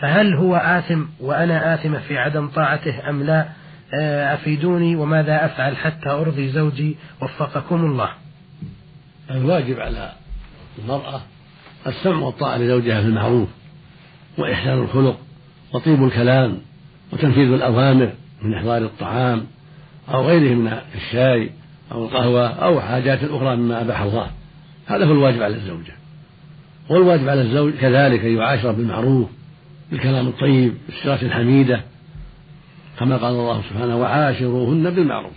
فهل 0.01 0.35
هو 0.35 0.57
آثم 0.57 1.03
وأنا 1.21 1.75
آثمة 1.75 1.99
في 1.99 2.19
عدم 2.19 2.49
طاعته 2.49 3.11
أم 3.11 3.23
لا؟ 3.23 3.49
آه، 3.95 4.35
أفيدوني 4.35 4.97
وماذا 4.97 5.45
أفعل 5.45 5.77
حتى 5.77 6.09
أرضي 6.09 6.49
زوجي؟ 6.49 6.97
وفقكم 7.23 7.85
الله. 7.85 8.11
الواجب 9.31 9.81
على 9.81 10.13
المرأة 10.79 11.21
السمع 11.87 12.19
والطاعة 12.19 12.57
لزوجها 12.57 13.01
في 13.01 13.07
المعروف 13.07 13.49
وإحسان 14.39 14.79
الخلق 14.79 15.21
وطيب 15.73 16.05
الكلام 16.05 16.59
وتنفيذ 17.13 17.53
الأوامر 17.53 18.13
من 18.43 18.55
إحضار 18.55 18.83
الطعام 18.83 19.47
أو 20.15 20.27
غيره 20.27 20.55
من 20.55 20.79
الشاي 20.95 21.51
أو 21.93 22.05
القهوة 22.05 22.49
أو 22.49 22.81
حاجات 22.81 23.25
أخرى 23.25 23.57
مما 23.57 23.81
أباح 23.81 24.01
الله. 24.01 24.31
هذا 24.87 25.05
هو 25.05 25.13
الواجب 25.13 25.43
على 25.43 25.55
الزوجة. 25.55 25.93
والواجب 26.91 27.29
على 27.29 27.41
الزوج 27.41 27.73
كذلك 27.73 28.21
أن 28.21 28.37
يعاشر 28.37 28.73
بالمعروف 28.73 29.29
بالكلام 29.91 30.29
الطيب 30.29 30.75
بالصفات 30.87 31.23
الحميدة 31.23 31.81
كما 32.99 33.17
قال 33.17 33.33
الله 33.35 33.63
سبحانه 33.71 33.97
وعاشروهن 33.97 34.91
بالمعروف. 34.91 35.33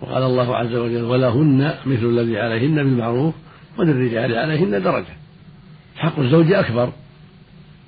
وقال 0.00 0.22
الله 0.22 0.56
عز 0.56 0.74
وجل 0.74 1.04
ولهن 1.04 1.74
مثل 1.86 2.04
الذي 2.04 2.38
عليهن 2.38 2.74
بالمعروف 2.74 3.34
وللرجال 3.78 4.38
عليهن 4.38 4.82
درجة. 4.82 5.16
حق 5.96 6.18
الزوج 6.18 6.52
أكبر 6.52 6.92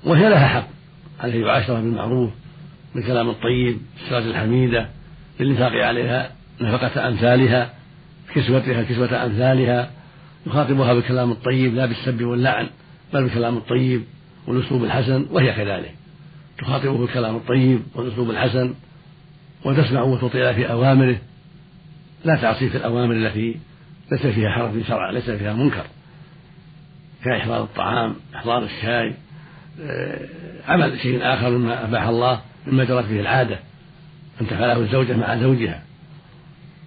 وهي 0.05 0.29
لها 0.29 0.47
حق 0.47 0.67
عليه 1.19 1.45
يعاشرها 1.45 1.81
بالمعروف 1.81 2.29
بالكلام 2.95 3.29
الطيب 3.29 3.77
بالصفات 3.95 4.23
الحميدة 4.23 4.89
بالإنفاق 5.39 5.71
عليها 5.71 6.31
نفقة 6.61 7.07
أمثالها 7.07 7.73
كسوتها 8.35 8.83
كسوة 8.83 9.25
أمثالها 9.25 9.91
يخاطبها 10.47 10.93
بالكلام 10.93 11.31
الطيب 11.31 11.75
لا 11.75 11.85
بالسب 11.85 12.23
واللعن 12.23 12.67
بل 13.13 13.23
بالكلام 13.23 13.57
الطيب 13.57 14.03
والأسلوب 14.47 14.83
الحسن 14.83 15.25
وهي 15.31 15.53
كذلك. 15.53 15.95
تخاطبه 16.57 16.97
بالكلام 16.97 17.35
الطيب 17.35 17.81
والأسلوب 17.95 18.29
الحسن 18.29 18.73
وتسمع 19.65 20.01
وتطيع 20.01 20.53
في 20.53 20.71
أوامره. 20.71 21.17
لا 22.25 22.35
تعصي 22.35 22.69
في 22.69 22.77
الأوامر 22.77 23.15
التي 23.15 23.55
ليس 24.11 24.25
فيها 24.27 24.49
حرج 24.49 24.83
شرع 24.87 25.09
ليس 25.09 25.29
فيها 25.29 25.53
منكر. 25.53 25.85
كإحضار 27.25 27.63
الطعام 27.63 28.15
إحضار 28.35 28.63
الشاي 28.63 29.13
آه، 29.81 30.19
عمل 30.67 30.99
شيء 30.99 31.19
آخر 31.21 31.49
مما 31.49 31.85
أباح 31.85 32.07
الله 32.07 32.41
مما 32.67 32.83
جرت 32.83 33.05
به 33.05 33.19
العادة. 33.19 33.59
أن 34.41 34.47
تفعله 34.47 34.77
الزوجة 34.77 35.17
مع 35.17 35.37
زوجها. 35.37 35.83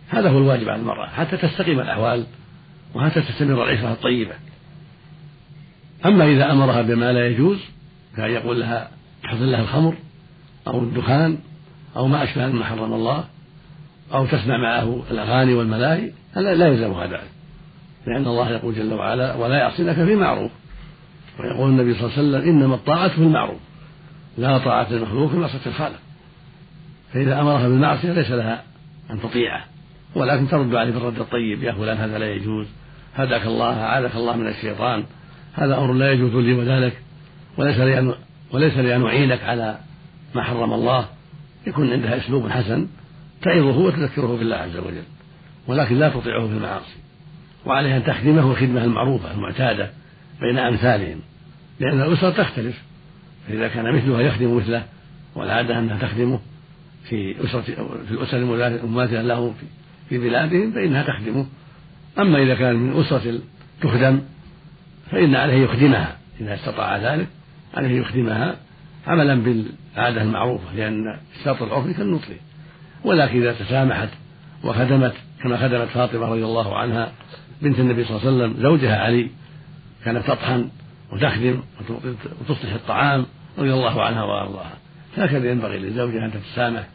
هذا 0.08 0.30
هو 0.30 0.38
الواجب 0.38 0.68
على 0.68 0.80
المرأة 0.80 1.06
حتى 1.06 1.36
تستقيم 1.36 1.80
الأحوال 1.80 2.26
وحتى 2.94 3.20
تستمر 3.20 3.64
العشرة 3.64 3.92
الطيبة. 3.92 4.34
أما 6.06 6.24
إذا 6.24 6.52
أمرها 6.52 6.82
بما 6.82 7.12
لا 7.12 7.26
يجوز 7.26 7.58
كأن 8.16 8.30
يقول 8.30 8.60
لها 8.60 8.90
تحضر 9.22 9.44
لها 9.44 9.60
الخمر 9.60 9.94
أو 10.66 10.78
الدخان 10.78 11.38
أو 11.96 12.06
ما 12.06 12.24
أشبه 12.24 12.46
مما 12.46 12.64
حرم 12.64 12.92
الله 12.92 13.24
أو 14.14 14.26
تسمع 14.26 14.56
معه 14.56 15.02
الأغاني 15.10 15.54
والملاهي 15.54 16.12
هذا 16.32 16.54
لا 16.54 16.68
يلزمها 16.68 17.06
ذلك. 17.06 17.30
لأن 18.06 18.26
الله 18.26 18.50
يقول 18.50 18.74
جل 18.74 18.94
وعلا 18.94 19.34
ولا 19.34 19.58
يعصينك 19.58 19.94
في 19.94 20.16
معروف 20.16 20.50
ويقول 21.40 21.70
النبي 21.70 21.94
صلى 21.94 22.04
الله 22.04 22.18
عليه 22.18 22.28
وسلم 22.28 22.48
إنما 22.48 22.74
الطاعة 22.74 23.08
في 23.08 23.18
المعروف 23.18 23.60
لا 24.38 24.58
طاعة 24.58 24.92
للمخلوق 24.92 25.30
في 25.30 25.36
معصية 25.36 25.66
الخالق. 25.66 25.98
فإذا 27.12 27.40
أمرها 27.40 27.68
بالمعصية 27.68 28.12
ليس 28.12 28.30
لها 28.30 28.62
أن 29.10 29.20
تطيعه 29.20 29.64
ولكن 30.14 30.48
ترد 30.48 30.74
عليه 30.74 30.92
بالرد 30.92 31.18
الطيب 31.18 31.62
يا 31.62 31.72
فلان 31.72 31.96
هذا 31.96 32.18
لا 32.18 32.32
يجوز 32.32 32.66
هداك 33.14 33.46
الله 33.46 33.82
أعاذك 33.82 34.16
الله 34.16 34.36
من 34.36 34.48
الشيطان 34.48 35.04
هذا 35.54 35.78
أمر 35.78 35.92
لا 35.92 36.12
يجوز 36.12 36.34
لي 36.34 36.52
وذلك 36.52 37.00
وليس 37.58 37.78
لي 37.78 37.98
أن 37.98 38.14
وليس 38.52 38.76
لي 38.76 38.96
أن 38.96 39.04
أعينك 39.04 39.42
على 39.42 39.78
ما 40.34 40.42
حرم 40.42 40.72
الله 40.72 41.08
يكون 41.66 41.92
عندها 41.92 42.16
أسلوب 42.16 42.48
حسن 42.48 42.88
تعظه 43.42 43.78
وتذكره 43.78 44.36
بالله 44.36 44.56
عز 44.56 44.76
وجل 44.76 45.02
ولكن 45.66 45.98
لا 45.98 46.08
تطيعه 46.08 46.46
في 46.46 46.52
المعاصي 46.52 46.96
وعليها 47.66 47.96
أن 47.96 48.04
تخدمه 48.04 48.50
الخدمة 48.50 48.84
المعروفة 48.84 49.32
المعتادة 49.32 49.90
بين 50.40 50.58
أمثالهم 50.58 51.20
لأن 51.80 52.00
الأسر 52.00 52.30
تختلف 52.30 52.82
فإذا 53.48 53.68
كان 53.68 53.96
مثلها 53.96 54.20
يخدم 54.20 54.56
مثله 54.56 54.84
والعادة 55.34 55.78
أنها 55.78 55.98
تخدمه 55.98 56.40
في 57.04 57.44
أسرة 57.44 57.60
في 58.08 58.10
الأسر 58.10 58.36
المماثلة 58.36 59.22
له 59.22 59.54
في 60.08 60.18
بلادهم 60.18 60.72
فإنها 60.72 61.02
تخدمه. 61.02 61.46
أما 62.18 62.42
إذا 62.42 62.54
كان 62.54 62.76
من 62.76 63.00
أسرة 63.00 63.38
تخدم 63.82 64.20
فإن 65.10 65.34
عليه 65.34 65.64
يخدمها. 65.64 66.16
إذا 66.40 66.54
استطاع 66.54 66.96
ذلك 66.96 67.26
عليه 67.74 68.00
يخدمها 68.00 68.56
عملا 69.06 69.34
بالعادة 69.34 70.22
المعروفة 70.22 70.74
لأن 70.76 71.18
الشرط 71.38 71.62
العرفي 71.62 71.94
كالنطق 71.94 72.36
ولكن 73.04 73.42
إذا 73.42 73.52
تسامحت 73.52 74.08
وخدمت 74.64 75.12
كما 75.42 75.56
خدمت 75.56 75.88
فاطمة 75.88 76.26
رضي 76.26 76.44
الله 76.44 76.78
عنها 76.78 77.12
بنت 77.62 77.78
النبي 77.78 78.04
صلى 78.04 78.16
الله 78.16 78.26
عليه 78.26 78.36
وسلم 78.36 78.62
زوجها 78.62 78.98
علي 78.98 79.30
كانت 80.04 80.26
تطحن 80.26 80.68
وتخدم 81.12 81.60
وتصلح 82.40 82.72
الطعام 82.74 83.26
رضي 83.58 83.72
الله 83.72 84.02
عنها 84.02 84.22
وأرضاها. 84.22 84.79
هكذا 85.16 85.50
ينبغي 85.50 85.78
للزوجة 85.78 86.24
أن 86.24 86.32
تتسامح 86.32 86.86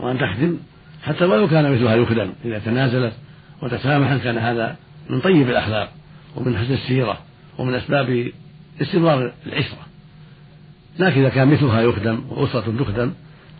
وأن 0.00 0.18
تخدم 0.18 0.58
حتى 1.02 1.24
ولو 1.24 1.48
كان 1.48 1.72
مثلها 1.72 1.94
يخدم 1.94 2.32
إذا 2.44 2.58
تنازلت 2.58 3.12
وتسامحت 3.62 4.20
كان 4.20 4.38
هذا 4.38 4.76
من 5.10 5.20
طيب 5.20 5.50
الأخلاق 5.50 5.92
ومن 6.36 6.56
حسن 6.56 6.72
السيرة 6.72 7.18
ومن 7.58 7.74
أسباب 7.74 8.32
استمرار 8.82 9.32
العشرة. 9.46 9.78
لكن 10.98 11.20
إذا 11.20 11.28
كان 11.28 11.48
مثلها 11.48 11.80
يخدم 11.80 12.24
وأسرة 12.30 12.74
تخدم 12.78 13.12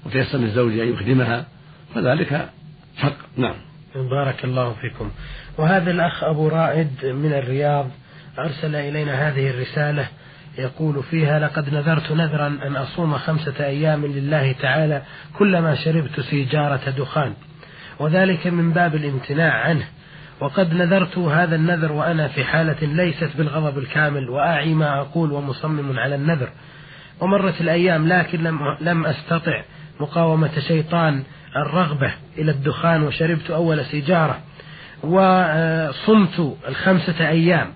وتيسر 0.07 0.39
للزوج 0.39 0.79
أن 0.79 0.93
يخدمها 0.93 1.47
فذلك 1.95 2.49
حق. 2.97 3.17
نعم. 3.37 3.55
بارك 3.95 4.45
الله 4.45 4.73
فيكم. 4.73 5.11
وهذا 5.59 5.91
الأخ 5.91 6.25
أبو 6.25 6.49
رائد 6.49 7.07
من 7.07 7.33
الرياض 7.33 7.91
أرسل 8.39 8.75
إلينا 8.75 9.29
هذه 9.29 9.51
الرسالة 9.51 10.09
يقول 10.59 11.03
فيها 11.03 11.39
لقد 11.39 11.75
نذرت 11.75 12.13
نذرا 12.13 12.47
أن 12.47 12.77
أصوم 12.77 13.19
خمسة 13.19 13.67
أيام 13.67 14.07
لله 14.07 14.53
تعالى 14.53 15.03
كلما 15.39 15.75
شربت 15.75 16.21
سيجارة 16.21 16.91
دخان. 16.99 17.33
وذلك 17.99 18.47
من 18.47 18.73
باب 18.73 18.95
الامتناع 18.95 19.53
عنه. 19.53 19.85
وقد 20.41 20.75
نذرت 20.75 21.19
هذا 21.19 21.57
النذر 21.57 21.93
وأنا 21.93 22.29
في 22.29 22.45
حالة 22.45 22.77
ليست 22.83 23.31
بالغضب 23.39 23.79
الكامل 23.79 24.31
وأعي 24.31 24.75
ما 24.75 25.01
أقول 25.01 25.33
ومصمم 25.33 25.99
على 25.99 26.15
النذر. 26.15 26.49
ومرت 27.21 27.61
الأيام 27.61 28.09
لكن 28.09 28.43
لم, 28.43 28.77
لم 28.81 29.07
أستطع 29.07 29.63
مقاومة 30.01 30.59
شيطان 30.69 31.23
الرغبة 31.57 32.13
إلى 32.39 32.51
الدخان 32.51 33.03
وشربت 33.03 33.51
أول 33.51 33.85
سيجارة. 33.85 34.41
وصمت 35.03 36.57
الخمسة 36.69 37.29
أيام 37.29 37.73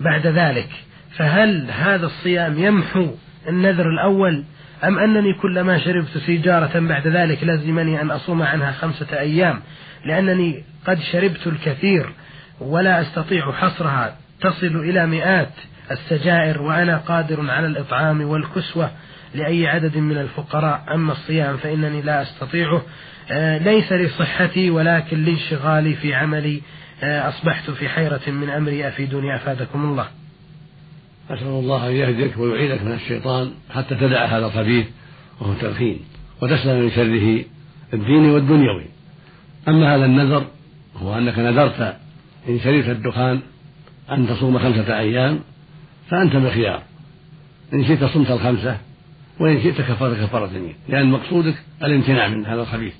بعد 0.00 0.26
ذلك. 0.26 0.68
فهل 1.16 1.70
هذا 1.70 2.06
الصيام 2.06 2.58
يمحو 2.58 3.10
النذر 3.48 3.88
الأول 3.88 4.44
أم 4.84 4.98
أنني 4.98 5.34
كلما 5.34 5.78
شربت 5.78 6.18
سيجارة 6.26 6.78
بعد 6.78 7.06
ذلك 7.06 7.44
لزمني 7.44 8.00
أن 8.00 8.10
أصوم 8.10 8.42
عنها 8.42 8.72
خمسة 8.72 9.18
أيام؟ 9.18 9.60
لأنني 10.04 10.64
قد 10.86 11.00
شربت 11.12 11.46
الكثير 11.46 12.12
ولا 12.60 13.00
أستطيع 13.00 13.52
حصرها 13.52 14.16
تصل 14.40 14.76
إلى 14.76 15.06
مئات 15.06 15.52
السجائر 15.90 16.62
وأنا 16.62 16.96
قادر 16.96 17.50
على 17.50 17.66
الإطعام 17.66 18.20
والكسوة 18.20 18.90
لأي 19.34 19.66
عدد 19.66 19.96
من 19.96 20.18
الفقراء. 20.18 20.84
أما 20.94 21.12
الصيام 21.12 21.56
فإنني 21.56 22.02
لا 22.02 22.22
أستطيعه. 22.22 22.82
آه، 23.30 23.58
ليس 23.58 23.92
لصحتي 23.92 24.70
ولكن 24.70 25.24
لانشغالي 25.24 25.94
في 25.94 26.14
عملي. 26.14 26.62
آه، 27.02 27.28
أصبحت 27.28 27.70
في 27.70 27.88
حيرة 27.88 28.20
من 28.26 28.50
أمري. 28.50 28.88
أفيدوني 28.88 29.36
أفادكم 29.36 29.84
الله. 29.84 30.19
أسأل 31.30 31.46
الله 31.46 31.88
أن 31.88 31.92
يهديك 31.92 32.38
ويعيدك 32.38 32.82
من 32.82 32.92
الشيطان 32.92 33.50
حتى 33.70 33.94
تدع 33.94 34.24
هذا 34.24 34.46
الخبيث 34.46 34.86
وهو 35.40 35.52
التدخين 35.52 35.98
وتسلم 36.42 36.80
من 36.82 36.90
شره 36.90 37.44
الديني 37.94 38.30
والدنيوي. 38.30 38.84
أما 39.68 39.96
هذا 39.96 40.04
النذر 40.04 40.46
هو 40.96 41.18
أنك 41.18 41.38
نذرت 41.38 41.96
إن 42.48 42.60
شربت 42.60 42.88
الدخان 42.88 43.40
أن 44.10 44.28
تصوم 44.28 44.58
خمسة 44.58 44.98
أيام 44.98 45.40
فأنت 46.08 46.36
بخيار. 46.36 46.82
إن 47.72 47.84
شئت 47.84 48.04
صمت 48.04 48.30
الخمسة 48.30 48.78
وإن 49.40 49.62
شئت 49.62 49.80
كفرت 49.80 50.20
كفارة 50.20 50.50
يمين 50.56 50.74
لأن 50.88 51.10
مقصودك 51.10 51.54
الامتناع 51.82 52.28
من 52.28 52.46
هذا 52.46 52.62
الخبيث. 52.62 52.94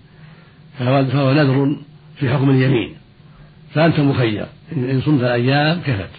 فهو 0.79 1.33
نذر 1.33 1.77
في 2.17 2.31
حكم 2.31 2.51
اليمين. 2.51 2.95
فأنت 3.75 4.01
مخير. 4.01 4.47
إن 4.73 5.03
صمت 5.05 5.21
الأيام 5.21 5.81
كفت. 5.81 6.11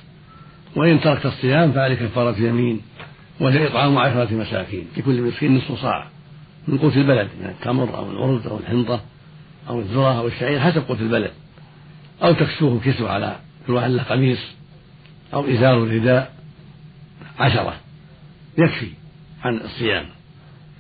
وإن 0.76 1.02
تركت 1.02 1.26
الصيام 1.26 1.72
فعليك 1.72 2.00
كفارة 2.00 2.40
يمين 2.40 2.82
وهي 3.40 3.68
إطعام 3.68 3.98
عشرة 3.98 4.34
مساكين 4.34 4.88
لكل 4.98 5.22
مسكين 5.22 5.56
نصف 5.56 5.82
صاع 5.82 6.08
من 6.68 6.78
قوت 6.78 6.98
البلد 6.98 7.30
من 7.42 7.50
التمر 7.50 7.98
أو 7.98 8.12
الأرز 8.12 8.48
أو 8.48 8.58
الحنطة 8.58 9.02
أو 9.70 9.80
الذرة 9.80 10.20
أو 10.20 10.28
الشعير 10.28 10.60
حسب 10.60 10.82
قوت 10.88 11.00
البلد. 11.00 11.32
أو 12.24 12.34
تكسوه 12.34 12.80
كسوة 12.86 13.12
على 13.12 13.36
كل 13.68 13.74
واحد 13.74 13.90
له 13.90 14.04
قميص 14.04 14.40
أو 15.34 15.46
إزار 15.46 15.88
رداء 15.88 16.34
عشرة. 17.40 17.76
يكفي 18.58 18.88
عن 19.44 19.58
الصيام. 19.58 20.06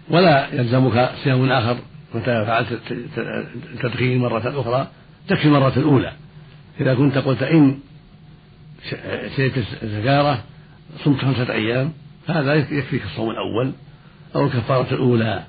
ولا 0.09 0.53
يلزمك 0.53 1.11
صيام 1.23 1.51
آخر 1.51 1.77
متى 2.15 2.45
فعلت 2.45 2.79
التدخين 3.73 4.19
مرة 4.19 4.61
أخرى 4.61 4.87
تكفي 5.27 5.45
المرة 5.45 5.73
الأولى. 5.77 6.11
إذا 6.81 6.95
كنت 6.95 7.17
قلت 7.17 7.43
إن 7.43 7.79
شربت 9.37 9.57
السجارة 9.83 10.43
صمت 11.03 11.21
خمسة 11.21 11.53
أيام 11.53 11.91
هذا 12.27 12.53
يكفيك 12.53 13.03
الصوم 13.05 13.29
الأول 13.29 13.71
أو 14.35 14.45
الكفارة 14.45 14.93
الأولى 14.93 15.43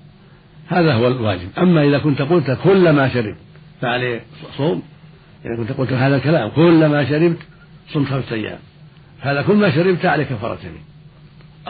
هذا 0.68 0.94
هو 0.94 1.08
الواجب. 1.08 1.48
أما 1.58 1.84
إذا 1.84 1.98
كنت 1.98 2.22
قلت 2.22 2.58
كلما 2.64 3.08
شربت 3.08 3.36
فعليه 3.80 4.20
صوم 4.56 4.82
إذا 5.44 5.56
كنت 5.56 5.72
قلت 5.72 5.92
هذا 5.92 6.16
الكلام 6.16 6.48
كلما 6.48 7.08
شربت 7.08 7.38
صمت 7.92 8.08
خمسة 8.08 8.34
أيام 8.34 8.58
هذا 9.20 9.42
كل 9.42 9.56
ما 9.56 9.70
شربت 9.70 10.06
عليه 10.06 10.24
كفارة 10.24 10.58
يمين 10.64 10.82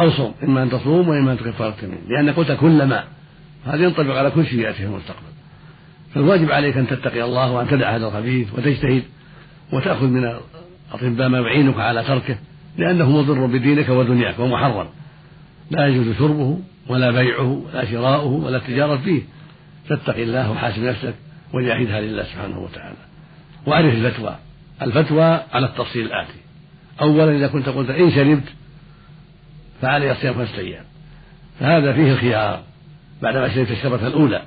أو 0.01 0.11
صوم 0.11 0.35
إما 0.43 0.63
أن 0.63 0.71
تصوم 0.71 1.09
وإما 1.09 1.33
أن 1.33 1.37
كفارة 1.37 1.77
يمين 1.83 1.99
لأن 2.09 2.31
قلت 2.31 2.53
كلما 2.53 3.05
هذا 3.67 3.85
ينطبق 3.85 4.17
على 4.17 4.31
كل 4.31 4.47
شيء 4.47 4.59
يأتي 4.59 4.79
في 4.79 4.85
المستقبل. 4.85 5.33
فالواجب 6.15 6.53
عليك 6.53 6.77
أن 6.77 6.87
تتقي 6.87 7.25
الله 7.25 7.53
وأن 7.53 7.69
تدع 7.69 7.97
هذا 7.97 8.07
الخبيث 8.07 8.55
وتجتهد 8.55 9.03
وتأخذ 9.73 10.07
من 10.07 10.35
الأطباء 10.95 11.29
ما 11.29 11.39
يعينك 11.39 11.79
على 11.79 12.05
تركه 12.05 12.37
لأنه 12.79 13.11
مضر 13.11 13.47
بدينك 13.47 13.89
ودنياك 13.89 14.39
ومحرم. 14.39 14.87
لا 15.71 15.87
يجوز 15.87 16.17
شربه 16.19 16.59
ولا 16.89 17.11
بيعه 17.11 17.63
ولا 17.67 17.85
شراؤه 17.85 18.27
ولا 18.27 18.57
التجارة 18.57 18.97
فيه. 18.97 19.23
فاتق 19.89 20.17
الله 20.17 20.51
وحاسب 20.51 20.83
نفسك 20.83 21.15
وجاهدها 21.53 22.01
لله 22.01 22.23
سبحانه 22.23 22.59
وتعالى. 22.59 22.97
وأعرف 23.67 23.95
الفتوى. 23.95 24.37
الفتوى 24.83 25.41
على 25.53 25.67
التفصيل 25.67 26.07
الآتي. 26.07 26.39
أولا 27.01 27.37
إذا 27.37 27.49
كنت 27.49 27.69
قلت 27.69 27.91
إن 27.91 28.11
شربت 28.11 28.49
فعلي 29.83 30.13
الصيام 30.13 30.35
خمسة 30.35 30.59
أيام. 30.59 30.85
فهذا 31.61 31.93
فيه 31.93 32.13
الخيار. 32.13 32.63
بعدما 33.23 33.55
شربت 33.55 33.71
الشربة 33.71 34.07
الأولى 34.07 34.43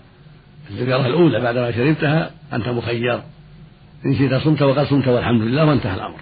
السيجارة 0.71 1.07
الأولى 1.07 1.41
بعدما 1.41 1.71
شربتها 1.71 2.31
أنت 2.53 2.67
مخير. 2.67 3.21
إن 4.05 4.15
شئت 4.15 4.33
صمت 4.33 4.61
وقد 4.61 4.85
صمت 4.85 5.07
والحمد 5.07 5.41
لله 5.41 5.65
وانتهى 5.65 5.95
الأمر. 5.95 6.19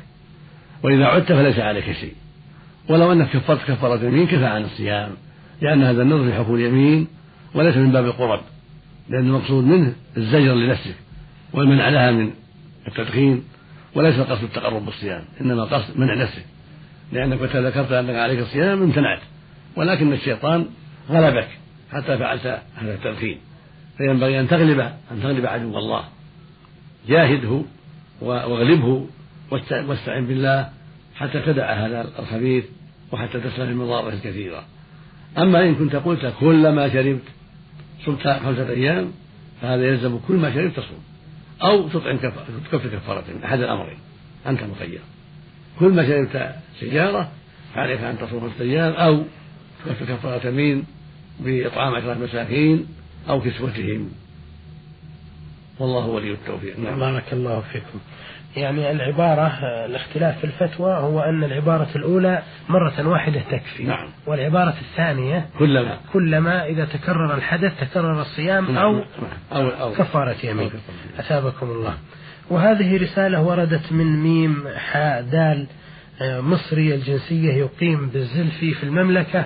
وإذا 0.83 1.05
عدت 1.05 1.31
فليس 1.31 1.59
عليك 1.59 1.91
شيء. 1.91 2.13
ولو 2.89 3.11
أنك 3.11 3.29
كفرت 3.29 3.67
كفارة 3.67 4.05
يمين 4.05 4.27
كفى 4.27 4.45
عن 4.45 4.63
الصيام 4.63 5.11
لأن 5.61 5.83
هذا 5.83 6.01
النظر 6.01 6.31
في 6.31 6.33
حكم 6.33 6.55
اليمين 6.55 7.07
وليس 7.53 7.77
من 7.77 7.91
باب 7.91 8.05
القرب 8.05 8.41
لأن 9.09 9.25
المقصود 9.27 9.63
منه 9.63 9.93
الزجر 10.17 10.53
لنفسك 10.53 10.95
والمنع 11.53 11.89
لها 11.89 12.11
من 12.11 12.31
التدخين 12.87 13.43
وليس 13.95 14.15
القصد 14.19 14.43
التقرب 14.43 14.85
بالصيام 14.85 15.23
إنما 15.41 15.63
قصد 15.63 15.97
منع 15.97 16.13
نفسك. 16.13 16.45
لأنك 17.11 17.41
متى 17.41 17.61
ذكرت 17.61 17.91
أنك 17.91 18.15
عليك 18.15 18.39
الصيام 18.39 18.81
امتنعت 18.81 19.19
ولكن 19.75 20.13
الشيطان 20.13 20.65
غلبك 21.09 21.47
حتى 21.91 22.17
فعلت 22.17 22.61
هذا 22.75 22.93
التدخين. 22.93 23.37
فينبغي 23.98 24.39
أن 24.39 24.48
تغلب 24.48 24.79
أن 24.79 25.22
تغلب 25.24 25.46
عدو 25.46 25.77
الله. 25.77 26.03
جاهده 27.07 27.61
واغلبه 28.22 29.07
واستعن 29.72 30.25
بالله 30.27 30.70
حتى 31.16 31.42
تدع 31.42 31.74
هذا 31.74 32.11
الخبيث 32.20 32.63
وحتى 33.11 33.39
تسلم 33.39 33.68
من 33.68 33.75
مضاره 33.75 34.13
الكثيرة. 34.13 34.63
أما 35.37 35.63
إن 35.63 35.75
كنت 35.75 35.96
قلت 35.96 36.33
كلما 36.39 36.89
شربت 36.89 37.22
صمت 38.05 38.27
خمسة 38.27 38.70
أيام 38.70 39.11
فهذا 39.61 39.87
يلزم 39.87 40.20
كل 40.27 40.35
ما 40.35 40.53
شربت 40.53 40.75
تصوم. 40.75 41.03
أو 41.61 41.87
تطعم 41.87 42.18
تكفر 42.18 42.89
كفارة 42.89 43.24
من 43.35 43.44
أحد 43.44 43.59
الأمرين. 43.59 43.98
أنت 44.48 44.63
مخير. 44.63 45.00
كل 45.79 45.89
ما 45.89 46.07
شربت 46.07 46.55
سيجارة 46.79 47.31
فعليك 47.75 48.00
أن 48.00 48.18
تصوم 48.18 48.42
خمسة 48.42 48.61
أيام 48.61 48.94
أو 48.94 49.24
تكفر 49.85 50.05
كفارة 50.05 50.48
يمين 50.48 50.83
بإطعام 51.39 51.96
عشرة 51.96 52.13
مساكين 52.13 52.87
أو 53.29 53.42
كسوتهم. 53.42 54.11
والله 55.79 56.05
ولي 56.05 56.31
التوفيق. 56.31 56.79
نعم. 56.79 57.00
بارك 57.00 57.33
الله 57.33 57.63
فيكم. 57.72 58.00
يعني 58.55 58.92
العبارة 58.92 59.48
الاختلاف 59.85 60.37
في 60.37 60.44
الفتوى 60.44 60.98
هو 60.98 61.20
أن 61.20 61.44
العبارة 61.44 61.87
الأولى 61.96 62.42
مرة 62.70 63.07
واحدة 63.07 63.42
تكفي 63.51 63.83
نعم. 63.83 64.07
والعبارة 64.27 64.75
الثانية 64.81 65.50
كلما. 65.59 65.98
كلما 66.13 66.66
إذا 66.66 66.85
تكرر 66.85 67.35
الحدث 67.35 67.79
تكرر 67.79 68.22
الصيام 68.22 68.72
نعم. 68.72 68.77
أو, 68.77 69.03
أو, 69.51 69.68
أو 69.70 69.94
كفارة 69.94 70.35
يمين 70.44 70.72
أثابكم 71.20 71.72
الله. 71.72 71.94
وهذه 72.50 73.03
رسالة 73.03 73.42
وردت 73.42 73.92
من 73.92 74.24
ميم 74.24 74.63
حاء 74.77 75.22
دال 75.22 75.68
آه، 76.22 76.39
مصري 76.39 76.96
الجنسية 76.96 77.53
يقيم 77.53 78.09
بالزلفي 78.09 78.74
في 78.74 78.83
المملكة. 78.83 79.46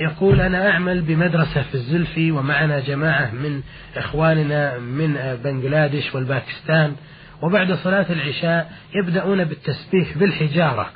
يقول 0.00 0.40
أنا 0.40 0.70
أعمل 0.70 1.02
بمدرسة 1.02 1.62
في 1.62 1.74
الزلفي 1.74 2.32
ومعنا 2.32 2.80
جماعة 2.80 3.30
من 3.30 3.60
إخواننا 3.96 4.78
من 4.78 5.38
بنغلاديش 5.44 6.14
والباكستان. 6.14 6.96
وبعد 7.42 7.72
صلاة 7.72 8.06
العشاء 8.10 8.72
يبدأون 8.94 9.44
بالتسبيح 9.44 10.18
بالحجارة. 10.18 10.90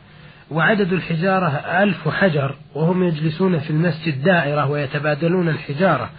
وعدد 0.51 0.93
الحجارة 0.93 1.49
ألف 1.83 2.09
حجر 2.09 2.57
وهم 2.75 3.03
يجلسون 3.03 3.59
في 3.59 3.71
المسجد 3.71 4.23
دائرة 4.23 4.71
ويتبادلون 4.71 5.49
الحجارة. 5.49 6.11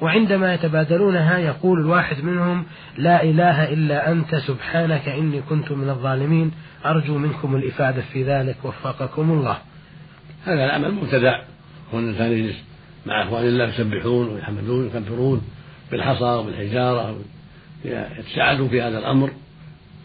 وعندما 0.00 0.54
يتبادلونها 0.54 1.38
يقول 1.38 1.80
الواحد 1.80 2.24
منهم 2.24 2.64
لا 2.98 3.22
إله 3.22 3.72
إلا 3.72 4.12
أنت 4.12 4.34
سبحانك 4.34 5.08
إني 5.08 5.40
كنت 5.40 5.72
من 5.72 5.90
الظالمين. 5.90 6.52
أرجو 6.86 7.18
منكم 7.18 7.56
الإفادة 7.56 8.02
في 8.12 8.24
ذلك 8.24 8.56
وفقكم 8.64 9.30
الله. 9.30 9.58
هذا 10.46 10.64
العمل 10.64 10.94
مبتدع 10.94 11.40
هو 11.94 11.98
الإنسان 11.98 12.32
يجلس 12.32 12.56
مع 13.06 13.22
إخوان 13.22 13.46
الله 13.46 13.64
يسبحون 13.64 14.28
ويحمدون 14.28 14.84
ويكبرون 14.84 15.42
بالحصى 15.90 16.24
وبالحجارة 16.24 17.16
يتساعدون 17.84 18.68
في 18.68 18.82
هذا 18.82 18.98
الأمر. 18.98 19.30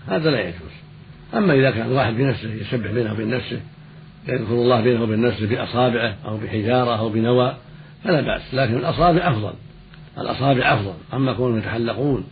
هذا 0.10 0.32
لا 0.32 0.42
يجوز. 0.42 0.72
أما 1.34 1.54
إذا 1.54 1.72
كان 1.72 1.88
الواحد 1.88 2.14
بنفسه 2.14 2.54
يسبح 2.54 2.92
بينه 2.92 3.14
وبين 3.14 3.30
نفسه 3.30 3.60
يذكر 4.28 4.54
الله 4.54 4.82
بينه 4.82 5.04
وبين 5.04 5.22
نفسه 5.22 5.48
بأصابعه 5.48 6.16
أو 6.26 6.38
بحجارة 6.38 7.00
أو 7.00 7.10
بنوى 7.10 7.56
فلا 8.04 8.22
بأس. 8.22 8.54
لكن 8.54 8.78
الأصابع 8.78 9.30
أفضل. 9.30 9.54
الأصابع 10.18 10.74
أفضل. 10.74 10.94
أما 11.14 11.34
كونهم 11.34 11.58
يتحلقون 11.58 12.24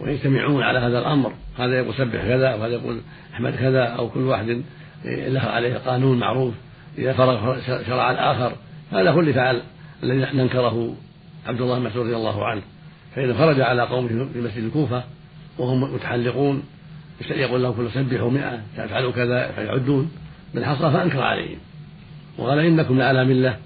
ويجتمعون 0.00 0.62
على 0.62 0.78
هذا 0.78 0.98
الأمر 0.98 1.32
هذا 1.58 1.78
يقول 1.78 1.94
سبح 1.94 2.22
كذا 2.22 2.54
وهذا 2.54 2.72
يقول 2.72 3.00
احمد 3.34 3.54
كذا 3.56 3.84
أو 3.84 4.08
كل 4.08 4.20
واحد 4.20 4.62
له 5.04 5.40
عليه 5.40 5.74
قانون 5.74 6.18
معروف 6.18 6.54
إذا 6.98 7.12
فرغ 7.12 7.60
شرع 7.86 8.10
الآخر 8.10 8.52
هذا 8.92 9.10
هو 9.10 9.20
اللي 9.20 9.32
فعل 9.32 9.62
الذي 10.02 10.36
ننكره 10.36 10.94
عبد 11.46 11.60
الله 11.60 11.78
بن 11.78 11.84
مسعود 11.84 12.06
رضي 12.06 12.16
الله 12.16 12.46
عنه. 12.46 12.62
فإذا 13.16 13.34
خرج 13.34 13.60
على 13.60 13.82
قومه 13.82 14.08
في 14.08 14.40
مسجد 14.40 14.64
الكوفة 14.64 15.04
وهم 15.58 15.94
متحلقون 15.94 16.62
يقول 17.30 17.62
لهم 17.62 17.72
كل 17.72 17.90
سبحوا 17.90 18.30
مئة 18.30 18.62
تفعلوا 18.76 19.12
كذا 19.12 19.52
فيعدون. 19.52 20.10
بالحصى 20.54 20.90
فأنكر 20.90 21.20
عليهم. 21.20 21.58
وقال 22.38 22.58
إنكم 22.58 22.98
لعلى 22.98 23.24
ملة 23.24 23.56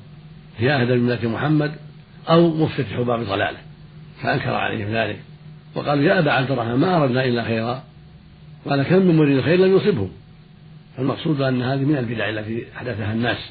هي 0.58 0.72
أهدى 0.72 0.94
من 0.94 1.06
ملة 1.06 1.28
محمد 1.28 1.72
أو 2.28 2.56
مفتتح 2.56 3.00
باب 3.00 3.20
ضلالة. 3.20 3.58
فأنكر 4.22 4.54
عليهم 4.54 4.88
ذلك. 4.88 5.18
وقالوا 5.74 6.04
يا 6.04 6.18
أبا 6.18 6.32
عبد 6.32 6.50
الرحمن 6.50 6.74
ما 6.74 6.96
أردنا 6.96 7.24
إلا 7.24 7.44
خيرا. 7.44 7.84
قال 8.68 8.82
كم 8.82 8.98
من 8.98 9.16
مريد 9.16 9.36
الخير 9.36 9.58
لم 9.58 9.76
يصبه 9.76 10.08
فالمقصود 10.96 11.40
أن 11.40 11.62
هذه 11.62 11.84
من 11.84 11.96
البدع 11.96 12.28
التي 12.28 12.64
أحدثها 12.76 13.12
الناس. 13.12 13.50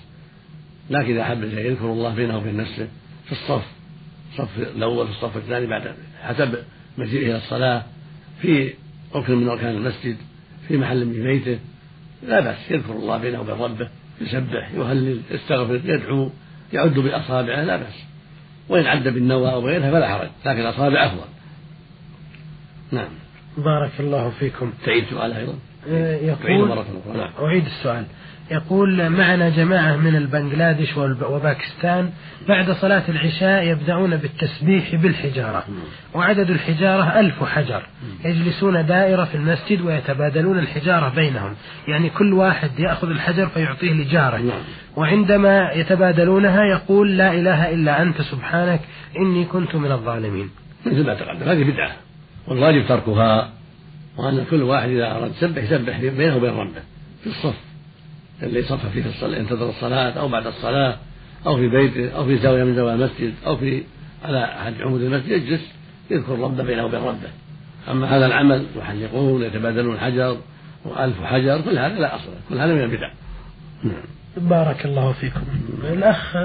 لكن 0.89 1.11
إذا 1.11 1.21
أحب 1.21 1.43
يذكر 1.43 1.85
الله 1.85 2.15
بينه 2.15 2.37
وبين 2.37 2.57
نفسه 2.57 2.87
في 3.25 3.31
الصف 3.31 3.65
الصف 4.31 4.59
الأول 4.75 5.07
في 5.07 5.11
الصف 5.11 5.37
الثاني 5.37 5.65
بعد 5.65 5.95
حسب 6.23 6.57
مجيئه 6.97 7.25
إلى 7.25 7.37
الصلاة. 7.37 7.83
في 8.41 8.73
ركن 9.15 9.35
من 9.35 9.49
أركان 9.49 9.75
المسجد 9.75 10.17
في 10.67 10.77
محل 10.77 11.05
من 11.05 11.23
بيته 11.23 11.59
لا 12.27 12.39
بأس 12.39 12.71
يذكر 12.71 12.93
الله 12.93 13.17
بينه 13.17 13.41
وبين 13.41 13.55
ربه 13.55 13.89
يسبح 14.21 14.71
يهلل 14.71 15.21
يستغفر 15.31 15.81
يدعو 15.85 16.29
يعد 16.73 16.93
بأصابعه 16.93 17.63
لا 17.63 17.77
بأس. 17.77 18.03
وإن 18.69 18.85
عد 18.85 19.07
بالنوى 19.07 19.51
أو 19.51 19.67
غيرها 19.67 19.91
فلا 19.91 20.07
حرج 20.07 20.29
لكن 20.45 20.59
الأصابع 20.59 21.05
أفضل. 21.05 21.27
نعم. 22.91 23.09
بارك 23.57 23.91
الله 23.99 24.29
فيكم. 24.29 24.73
تعيد 24.85 25.05
سؤال 25.09 25.33
أيضا. 25.33 25.53
يقول 25.87 26.67
مرة 26.67 26.85
نعم. 27.15 27.29
أعيد 27.45 27.65
السؤال. 27.65 28.05
يقول 28.51 29.09
معنا 29.09 29.49
جماعة 29.49 29.95
من 29.95 30.15
البنغلاديش 30.15 30.97
وباكستان 30.97 32.09
بعد 32.47 32.71
صلاة 32.71 33.03
العشاء 33.09 33.63
يبدأون 33.63 34.17
بالتسبيح 34.17 34.95
بالحجارة. 34.95 35.63
وعدد 36.13 36.49
الحجارة 36.49 37.19
ألف 37.19 37.43
حجر. 37.43 37.83
يجلسون 38.25 38.85
دائرة 38.85 39.23
في 39.23 39.35
المسجد 39.35 39.81
ويتبادلون 39.81 40.59
الحجارة 40.59 41.09
بينهم. 41.15 41.55
يعني 41.87 42.09
كل 42.09 42.33
واحد 42.33 42.79
يأخذ 42.79 43.09
الحجر 43.09 43.47
فيعطيه 43.47 43.93
لجاره. 43.93 44.37
نعم. 44.37 44.61
وعندما 44.95 45.71
يتبادلونها 45.71 46.63
يقول 46.63 47.17
لا 47.17 47.33
إله 47.33 47.73
إلا 47.73 48.01
أنت 48.01 48.21
سبحانك 48.21 48.79
إني 49.17 49.45
كنت 49.45 49.75
من 49.75 49.91
الظالمين. 49.91 50.49
مثل 50.85 51.05
ما 51.05 51.13
تقدم 51.13 51.49
هذه 51.49 51.63
بدعة. 51.63 51.91
والواجب 52.47 52.87
تركها. 52.87 53.49
وأن 54.17 54.45
كل 54.49 54.63
واحد 54.63 54.89
إذا 54.89 55.11
أراد 55.11 55.31
يسبح 55.31 55.63
يسبح 55.63 55.99
بينه 55.99 56.35
وبين 56.35 56.53
ربه 56.53 56.81
في 57.23 57.27
الصف. 57.27 57.55
اللي 58.43 58.63
صف 58.63 58.85
فيه 58.85 59.01
في 59.01 59.09
الصلاة 59.09 59.37
ينتظر 59.37 59.69
الصلاة 59.69 60.11
أو 60.11 60.27
بعد 60.27 60.47
الصلاة 60.47 60.97
أو 61.45 61.57
في 61.57 61.67
بيته 61.67 62.15
أو 62.15 62.25
في 62.25 62.37
زاوية 62.37 62.63
من 62.63 62.75
زوايا 62.75 62.95
المسجد 62.95 63.33
أو 63.45 63.57
في 63.57 63.83
على 64.25 64.45
أحد 64.45 64.73
عمود 64.81 65.01
المسجد 65.01 65.29
يجلس 65.29 65.61
يذكر 66.11 66.39
ربه 66.39 66.63
بينه 66.63 66.85
وبين 66.85 66.99
ربه. 67.01 67.29
أما 67.91 68.17
هذا 68.17 68.25
العمل 68.25 68.65
يحلقون 68.77 69.43
يتبادلون 69.43 69.99
حجر 69.99 70.37
وألف 70.85 71.23
حجر 71.23 71.61
كل 71.61 71.77
هذا 71.79 71.99
لا 71.99 72.15
أصل 72.15 72.29
كل 72.49 72.57
هذا 72.57 72.73
من 72.73 72.83
البدع. 72.83 73.11
بارك 74.37 74.85
الله 74.85 75.11
فيكم. 75.11 75.41
الأخ 75.83 76.35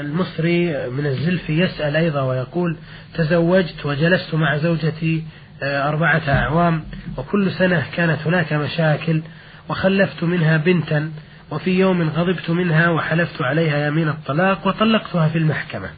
المصري 0.00 0.88
من 0.90 1.06
الزلفي 1.06 1.60
يسأل 1.60 1.96
أيضا 1.96 2.22
ويقول 2.22 2.76
تزوجت 3.14 3.86
وجلست 3.86 4.34
مع 4.34 4.56
زوجتي 4.56 5.24
أربعة 5.62 6.22
أعوام 6.28 6.84
وكل 7.16 7.52
سنة 7.52 7.86
كانت 7.96 8.26
هناك 8.26 8.52
مشاكل 8.52 9.22
وخلفت 9.68 10.24
منها 10.24 10.56
بنتا 10.56 11.10
وفي 11.50 11.70
يوم 11.78 12.08
غضبت 12.08 12.50
منها 12.50 12.88
وحلفت 12.88 13.42
عليها 13.42 13.86
يمين 13.86 14.08
الطلاق 14.08 14.66
وطلقتها 14.66 15.28
في 15.28 15.38
المحكمة. 15.38 15.88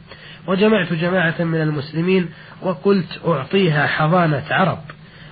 وجمعت 0.47 0.93
جماعة 0.93 1.43
من 1.43 1.61
المسلمين 1.61 2.29
وقلت 2.61 3.21
أعطيها 3.27 3.87
حضانة 3.87 4.43
عرب 4.49 4.79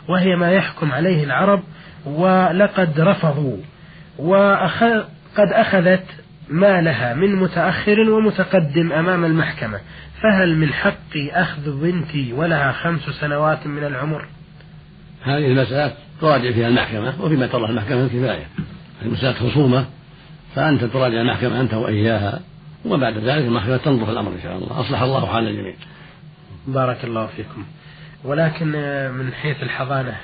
وهي 0.10 0.36
ما 0.36 0.52
يحكم 0.52 0.92
عليه 0.92 1.24
العرب 1.24 1.64
ولقد 2.06 3.00
رفضوا 3.00 3.58
وقد 4.18 5.08
أخذت 5.54 6.06
مالها 6.50 7.14
من 7.14 7.36
متأخر 7.36 8.00
ومتقدم 8.00 8.92
أمام 8.92 9.26
المحكمة 9.26 9.80
فهل 10.22 10.58
من 10.58 10.74
حقي 10.74 11.32
أخذ 11.32 11.82
بنتي 11.82 12.34
ولها 12.34 12.72
خمس 12.72 13.02
سنوات 13.02 13.68
من 13.68 13.84
العمر؟ 13.84 14.26
هذه 15.24 15.48
المسألة 15.48 15.94
تراجع 16.22 16.52
فيها 16.52 16.68
المحكمة 16.68 17.22
وفيما 17.22 17.48
ترى 17.48 17.70
المحكمة 17.70 18.08
كفاية 18.08 18.48
المسألة 19.02 19.34
خصومة 19.34 19.86
فأنت 20.56 20.84
تراجع 20.84 21.22
المحكمة 21.22 21.62
أنت 21.62 21.74
وإياها 21.74 22.40
وبعد 22.86 23.18
ذلك 23.18 23.46
المحكمة 23.46 23.78
تنظر 23.78 24.06
في 24.06 24.12
الأمر 24.12 24.32
إن 24.32 24.42
شاء 24.44 24.58
الله. 24.58 24.80
أصلح 24.80 25.02
الله 25.02 25.26
حال 25.26 25.48
الجميع. 25.48 25.74
بارك 26.68 27.04
الله 27.04 27.28
فيكم. 27.28 27.66
ولكن 28.24 28.68
من 29.18 29.34
حيث 29.34 29.64
الحضانة 29.64 30.16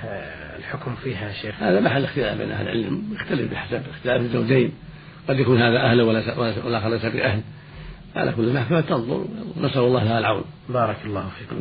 الحكم 0.60 0.96
فيها 1.04 1.32
شيخ؟ 1.42 1.56
هذا 1.60 1.80
محل 1.80 2.04
اختلاف 2.04 2.38
بين 2.38 2.52
أهل 2.52 2.68
العلم 2.68 3.04
يختلف 3.14 3.52
بحسب 3.52 3.82
اختلاف 3.96 4.22
الزوجين. 4.22 4.72
قد 5.30 5.40
يكون 5.40 5.62
هذا 5.62 5.78
أهل 5.78 6.02
والآخر 6.02 6.90
ليس 6.90 7.06
بأهل 7.06 7.42
على 8.16 8.32
كل 8.32 8.54
محكمة 8.54 8.82
تنظر. 8.82 9.26
نسأل 9.62 9.82
الله 9.82 10.04
لها 10.04 10.20
العون. 10.20 10.44
بارك 10.70 10.98
الله 11.06 11.26
فيكم. 11.40 11.56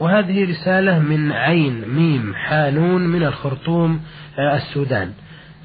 وهذه 0.00 0.50
رسالة 0.50 0.98
من 0.98 1.32
عين 1.32 1.88
ميم 1.88 2.34
حانون 2.34 3.08
من 3.08 3.22
الخرطوم 3.22 4.00
آه، 4.38 4.56
السودان. 4.56 5.12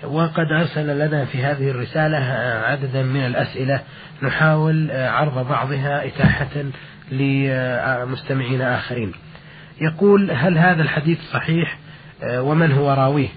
وقد 0.03 0.45
أرسل 0.59 1.07
لنا 1.07 1.25
في 1.25 1.43
هذه 1.43 1.69
الرسالة 1.69 2.17
آه، 2.17 2.71
عددا 2.71 3.03
من 3.03 3.25
الأسئلة. 3.25 3.81
نحاول 4.23 4.91
آه، 4.91 5.09
عرض 5.09 5.47
بعضها 5.49 6.07
إتاحة 6.07 6.63
لمستمعين 7.11 8.61
آخرين. 8.61 9.11
يقول 9.81 10.31
هل 10.31 10.57
هذا 10.57 10.81
الحديث 10.81 11.19
صحيح؟ 11.31 11.77
ومن 12.25 12.71
هو 12.71 12.93
راويه؟ 12.93 13.27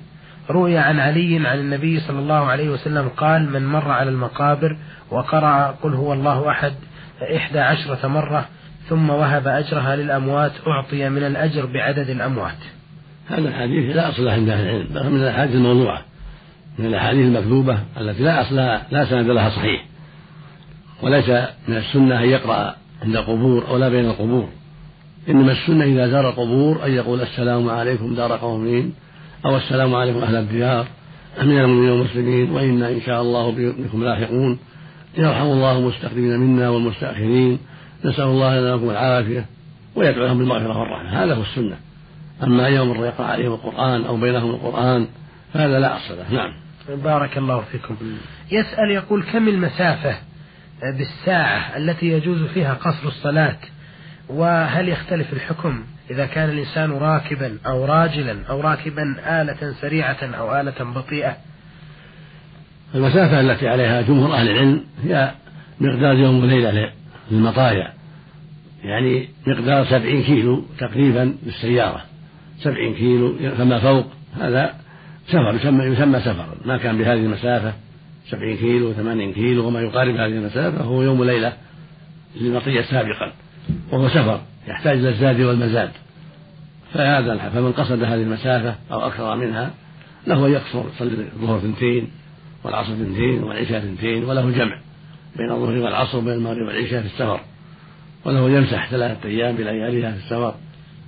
روي 0.51 0.79
عن 0.79 1.01
علي 1.01 1.49
عن 1.49 1.59
النبي 1.59 2.01
صلى 2.01 2.19
الله 2.19 2.45
عليه 2.45 2.71
وسلم 2.71 3.09
قال 3.09 3.53
من 3.53 3.67
مر 3.67 3.91
على 3.91 4.11
المقابر 4.11 4.77
وقرأ 5.11 5.77
قل 5.83 5.95
هو 5.95 6.13
الله 6.13 6.51
أحد 6.51 6.73
إحدى 7.37 7.61
عشرة 7.61 8.09
مرة 8.09 8.49
ثم 8.89 9.11
وهب 9.11 9.49
أجرها 9.49 9.97
للأموات 9.97 10.53
أعطي 10.67 11.09
من 11.09 11.23
الأجر 11.25 11.67
بعدد 11.67 12.11
الأموات. 12.11 12.59
هذا 13.29 13.49
الحديث 13.49 13.97
لا 13.97 14.09
أصل 14.09 14.25
له 14.25 14.33
عند 14.33 14.49
أهل 14.49 14.69
العلم 14.69 15.13
من 15.13 15.21
الأحاديث 15.21 15.55
الموضوعة. 15.55 16.03
من 16.79 16.87
الأحاديث 16.87 17.27
المكذوبة 17.27 17.79
التي 18.01 18.23
لا 18.23 18.41
أصل 18.41 18.57
لا 18.91 19.05
سند 19.05 19.27
لها 19.27 19.51
صحيح. 19.51 19.85
وليس 21.03 21.29
من 21.69 21.77
السنة 21.77 22.23
أن 22.23 22.29
يقرأ 22.29 22.75
عند 23.03 23.17
القبور 23.17 23.69
أو 23.69 23.77
لا 23.77 23.89
بين 23.89 24.05
القبور. 24.05 24.49
إنما 25.29 25.53
السنة 25.53 25.85
إذا 25.85 26.09
زار 26.09 26.29
القبور 26.29 26.87
أن 26.87 26.93
يقول 26.93 27.21
السلام 27.21 27.69
عليكم 27.69 28.15
دار 28.15 28.37
قومين 28.37 28.95
أو 29.47 29.57
السلام 29.57 29.95
عليكم 29.95 30.23
أهل 30.23 30.37
الديار 30.37 30.87
من 31.43 31.59
المؤمنين 31.59 31.91
والمسلمين 31.91 32.51
وإنا 32.51 32.89
إن 32.89 33.01
شاء 33.01 33.23
الله 33.23 33.53
بكم 33.53 34.05
لاحقون. 34.05 34.59
يرحم 35.19 35.47
الله 35.47 35.79
المستقدمين 35.79 36.39
منا 36.41 36.69
والمستأخرين. 36.69 37.59
نسأل 38.05 38.25
الله 38.25 38.61
لنا 38.61 38.75
ولكم 38.75 38.91
العافية 38.91 39.47
ويدعو 39.95 40.27
لهم 40.27 40.39
بالمغفرة 40.39 40.79
والرحمة. 40.79 41.25
هذا 41.25 41.35
هو 41.35 41.43
السنة. 41.43 41.77
أما 42.43 42.69
يوم 42.69 43.05
يقرأ 43.05 43.27
عليهم 43.27 43.53
القرآن 43.53 44.05
أو 44.05 44.17
بينهم 44.17 44.51
القرآن 44.51 45.07
فهذا 45.55 45.81
لا 45.81 45.97
أصل 45.97 46.15
له. 46.17 46.33
نعم. 46.33 46.53
بارك 46.89 47.39
الله 47.39 47.65
فيكم. 47.73 47.97
يسأل 48.53 48.91
يقول 48.91 49.23
كم 49.23 49.49
المسافة 49.49 50.17
بالساعة 50.99 51.77
التي 51.77 52.07
يجوز 52.07 52.43
فيها 52.43 52.75
قصر 52.75 53.09
الصلاة؟ 53.09 53.59
وهل 54.29 54.89
يختلف 54.89 55.33
الحكم؟ 55.33 55.85
إذا 56.11 56.27
كان 56.27 56.49
الإنسان 56.49 56.90
راكبا 56.90 57.59
أو 57.66 57.85
راجلا 57.85 58.47
أو 58.51 58.61
راكبا 58.61 59.03
آلة 59.42 59.73
سريعة 59.81 60.19
أو 60.23 60.61
آلة 60.61 60.85
بطيئة. 60.85 61.37
المسافة 62.95 63.40
التي 63.40 63.69
عليها 63.69 64.03
جمهور 64.03 64.35
أهل 64.35 64.49
العلم 64.49 64.85
هي 65.05 65.35
مقدار 65.81 66.14
يوم 66.14 66.42
وليلة 66.45 66.92
للمطايا. 67.31 67.92
يعني 68.85 69.29
مقدار 69.47 69.87
سبعين 69.87 70.23
كيلو 70.23 70.64
تقريبا 70.79 71.37
بالسيارة 71.42 72.05
سبعين 72.59 72.95
كيلو 72.95 73.38
فما 73.59 73.79
فوق. 73.79 74.07
هذا 74.40 74.75
سفر 75.27 75.55
يسمى 75.55 75.85
يسمى 75.85 76.21
سفرا 76.21 76.55
ما 76.64 76.77
كان 76.77 76.99
بهذه 76.99 77.19
المسافة. 77.19 77.73
سبعين 78.31 78.57
كيلو 78.57 78.92
ثمانين 78.92 79.33
كيلو 79.33 79.66
وما 79.66 79.81
يقارب 79.81 80.14
هذه 80.14 80.27
المسافة. 80.27 80.85
هو 80.85 81.03
يوم 81.03 81.21
وليلة 81.21 81.53
للمطية 82.40 82.83
سابقا. 82.83 83.33
وهو 83.92 84.09
سفر. 84.09 84.40
يحتاج 84.69 84.99
إلى 84.99 85.09
الزاد 85.09 85.41
والمزاد. 85.41 85.91
فهذا 86.95 87.37
فمن 87.37 87.73
قصد 87.73 88.03
هذه 88.03 88.23
المسافة 88.23 88.75
أو 88.93 89.07
أكثر 89.07 89.37
منها 89.37 89.71
له 90.27 90.47
أن 90.47 90.53
يقصر 90.53 90.85
يصلي 90.95 91.11
الظهر 91.13 91.59
اثنتين 91.59 92.09
والعصر 92.65 92.93
اثنتين 92.93 93.43
والعشاء 93.43 93.79
اثنتين 93.79 94.25
وله 94.25 94.51
جمع 94.51 94.79
بين 95.37 95.51
الظهر 95.51 95.79
والعصر 95.79 96.19
وبين 96.19 96.33
المغرب 96.33 96.67
والعشاء 96.67 97.01
في 97.01 97.07
السفر. 97.07 97.41
وله 98.25 98.51
يمسح 98.51 98.91
ثلاثة 98.91 99.29
أيام 99.29 99.57
بلياليها 99.57 100.11
في 100.11 100.17
السفر 100.17 100.55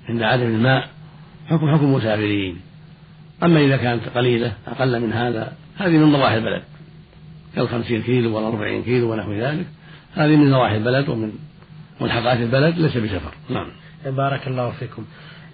عند 0.09 0.23
عدم 0.23 0.47
الماء. 0.47 0.89
حكم 1.49 1.75
حكم 1.75 1.85
المسافرين 1.85 2.61
أما 3.43 3.61
إذا 3.61 3.77
كانت 3.77 4.03
قليلة 4.15 4.53
أقل 4.67 5.01
من 5.01 5.13
هذا 5.13 5.53
هذه 5.77 5.97
من 5.97 6.13
ضواحي 6.13 6.39
البلد. 6.39 6.63
كالخمسين 7.57 8.03
كيلو 8.03 8.37
والأربعين 8.37 8.83
كيلو 8.83 9.13
ونحو 9.13 9.33
ذلك. 9.33 9.67
هذه 10.15 10.37
من 10.37 10.51
ضواحي 10.51 10.77
البلد 10.77 11.09
ومن 11.09 11.33
ملحقات 12.01 12.39
البلد 12.39 12.79
ليس 12.79 12.97
بسفر. 12.97 13.35
نعم. 13.49 13.67
بارك 14.07 14.49
الله 14.49 14.71
فيكم. 14.71 15.05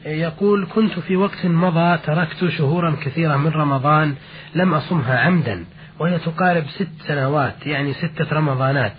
يقول 0.06 0.66
كنت 0.74 0.98
في 0.98 1.16
وقت 1.16 1.46
مضى 1.46 1.98
تركت 1.98 2.48
شهورا 2.48 2.96
كثيرة 3.04 3.36
من 3.36 3.50
رمضان 3.50 4.14
لم 4.54 4.74
أصمها 4.74 5.18
عمدا 5.18 5.64
وهي 5.98 6.18
تقارب 6.18 6.64
ست 6.68 6.88
سنوات 7.06 7.66
يعني 7.66 7.92
ستة 7.92 8.32
رمضانات. 8.32 8.94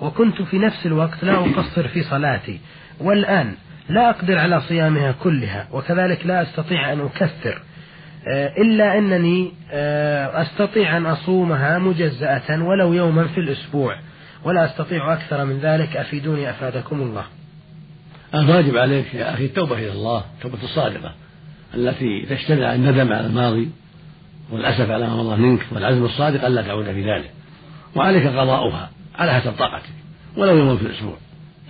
وكنت 0.00 0.42
في 0.42 0.58
نفس 0.58 0.86
الوقت 0.86 1.24
لا 1.24 1.34
أقصر 1.34 1.88
في 1.88 2.02
صلاتي. 2.02 2.60
والآن 3.00 3.54
لا 3.88 4.10
أقدر 4.10 4.38
على 4.38 4.60
صيامها 4.60 5.12
كلها 5.12 5.68
وكذلك 5.72 6.26
لا 6.26 6.42
أستطيع 6.42 6.92
أن 6.92 7.00
أكثر. 7.00 7.62
آه، 8.28 8.52
إلا 8.58 8.98
أنني 8.98 9.52
آه، 9.72 10.42
أستطيع 10.42 10.96
أن 10.96 11.06
أصومها 11.06 11.78
مجزأة 11.78 12.62
ولو 12.62 12.92
يوما 12.92 13.26
في 13.26 13.40
الأسبوع. 13.40 13.96
ولا 14.44 14.64
أستطيع 14.64 15.12
أكثر 15.12 15.44
من 15.44 15.58
ذلك 15.58 15.96
أفيدوني 15.96 16.50
أفادكم 16.50 17.02
الله. 17.02 17.24
الواجب 18.34 18.76
عليك 18.76 19.14
يا 19.14 19.34
أخي 19.34 19.44
التوبة 19.44 19.78
إلى 19.78 19.92
الله 19.92 20.24
التوبة 20.36 20.62
الصادقة 20.62 21.14
التي 21.74 22.26
تجتمع 22.26 22.74
الندم 22.74 23.12
على 23.12 23.26
الماضي 23.26 23.70
والأسف 24.50 24.90
على 24.90 25.06
ما 25.06 25.16
مضى 25.16 25.36
منك 25.36 25.60
والعزم 25.72 26.04
الصادق 26.04 26.44
ألا 26.44 26.62
تعود 26.62 26.84
في 26.84 27.12
ذلك. 27.12 27.30
وعليك 27.96 28.26
قضاؤها 28.26 28.90
على 29.14 29.32
حسب 29.32 29.52
طاقتك 29.52 29.92
ولو 30.36 30.56
يوم 30.56 30.76
في 30.76 30.86
الأسبوع. 30.86 31.16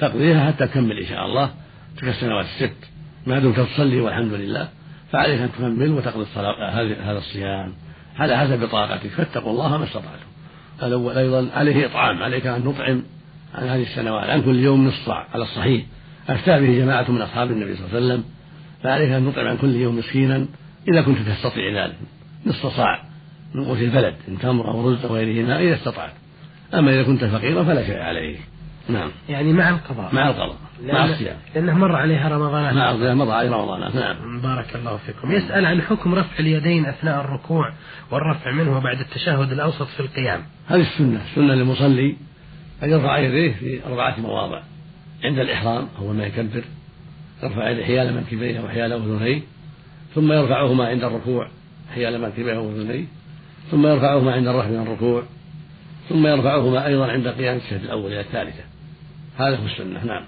تقضيها 0.00 0.46
حتى 0.46 0.66
تكمل 0.66 0.98
إن 0.98 1.06
شاء 1.06 1.26
الله 1.26 1.50
تلك 1.96 2.08
السنوات 2.08 2.46
الست. 2.46 2.90
ما 3.26 3.38
دمت 3.38 3.60
تصلي 3.60 4.00
والحمد 4.00 4.32
لله 4.32 4.68
فعليك 5.12 5.40
أن 5.40 5.52
تكمل 5.52 5.90
وتقضي 5.92 6.26
هذا 7.02 7.18
الصيام 7.18 7.74
على 8.18 8.38
حسب 8.38 8.66
طاقتك 8.66 9.08
فاتقوا 9.10 9.52
الله 9.52 9.78
ما 9.78 9.84
استطعتم. 9.84 10.33
الأول 10.82 11.18
أيضا 11.18 11.50
عليه 11.54 11.86
إطعام 11.86 12.22
عليك 12.22 12.46
أن 12.46 12.64
تطعم 12.64 13.02
عن 13.54 13.68
هذه 13.68 13.82
السنوات 13.82 14.30
عن 14.30 14.42
كل 14.42 14.60
يوم 14.60 14.86
نصف 14.86 15.06
صاع 15.06 15.26
على 15.34 15.42
الصحيح. 15.42 15.84
أفتى 16.28 16.60
به 16.60 16.78
جماعة 16.78 17.10
من 17.10 17.22
أصحاب 17.22 17.50
النبي 17.50 17.76
صلى 17.76 17.86
الله 17.86 17.96
عليه 17.96 18.06
وسلم 18.06 18.24
فعليك 18.82 19.10
أن 19.10 19.32
تطعم 19.32 19.46
عن 19.46 19.56
كل 19.56 19.76
يوم 19.76 19.98
مسكينا 19.98 20.46
إذا 20.88 21.02
كنت 21.02 21.18
تستطيع 21.18 21.84
ذلك. 21.84 21.96
نصف 22.46 22.76
صاع 22.76 23.04
من 23.54 23.64
قوت 23.64 23.78
البلد 23.78 24.14
من 24.28 24.38
تمر 24.38 24.70
أو 24.70 24.90
رز 24.90 25.04
أو 25.04 25.14
غيرهما 25.14 25.60
إذا 25.60 25.74
استطعت. 25.74 26.12
أما 26.74 26.94
إذا 26.94 27.02
كنت 27.02 27.24
فقيرا 27.24 27.64
فلا 27.64 27.86
شيء 27.86 27.98
عليه 27.98 28.36
نعم. 28.88 29.10
يعني 29.28 29.52
مع 29.52 29.68
القضاء. 29.68 30.14
مع 30.14 30.28
القضاء 30.28 30.56
مع 30.82 31.04
الصيام. 31.04 31.36
لأنه 31.54 31.74
مر 31.74 31.96
عليها 31.96 32.28
رمضانات 32.28 32.74
مع 32.74 32.90
الصيام 32.90 33.18
مر 33.18 33.30
عليه 33.30 33.50
رمضانات 33.50 33.94
نعم. 33.94 34.40
بارك 34.40 34.76
الله 34.76 34.96
فيكم. 34.96 35.32
يسأل 35.32 35.66
عن 35.66 35.82
حكم 35.82 36.14
رفع 36.14 36.38
اليدين 36.38 36.86
أثناء 36.86 37.20
الركوع 37.20 37.72
والرفع 38.10 38.50
منه 38.50 38.78
بعد 38.78 39.00
التشهد 39.00 39.52
الأوسط 39.52 39.86
في 39.86 40.00
القيام. 40.00 40.42
هذه 40.68 40.80
السنة 40.80 41.20
سنة 41.34 41.54
للمصلي 41.54 42.16
أن 42.82 42.90
يرفع 42.90 43.18
يديه 43.18 43.54
في 43.54 43.86
أربعة 43.86 44.20
مواضع. 44.20 44.62
عند 45.24 45.38
الإحرام 45.38 45.88
أول 45.98 46.14
ما 46.14 46.26
يكبر 46.26 46.64
يرفع 47.42 47.70
يديه 47.70 47.84
حيال 47.84 48.14
منكبيه 48.14 48.60
وحيال 48.60 48.92
أذنيه 48.92 49.40
ثم 50.14 50.32
يرفعهما 50.32 50.86
عند 50.86 51.04
الركوع 51.04 51.48
حيال 51.94 52.20
منكبيه 52.20 52.58
وأذنيه 52.58 53.04
ثم 53.70 53.86
يرفعهما 53.86 54.32
عند 54.32 54.48
الرفع 54.48 54.68
من 54.68 54.82
الركوع 54.82 55.22
ثم 56.08 56.26
يرفعهما 56.26 56.86
أيضا 56.86 57.12
عند 57.12 57.28
قيام 57.28 57.56
الشهد 57.56 57.84
الأول 57.84 58.12
إلى 58.12 58.20
الثالثة. 58.20 58.62
هذا 59.38 59.56
هو 59.56 59.66
السنة 59.66 60.04
نعم. 60.04 60.24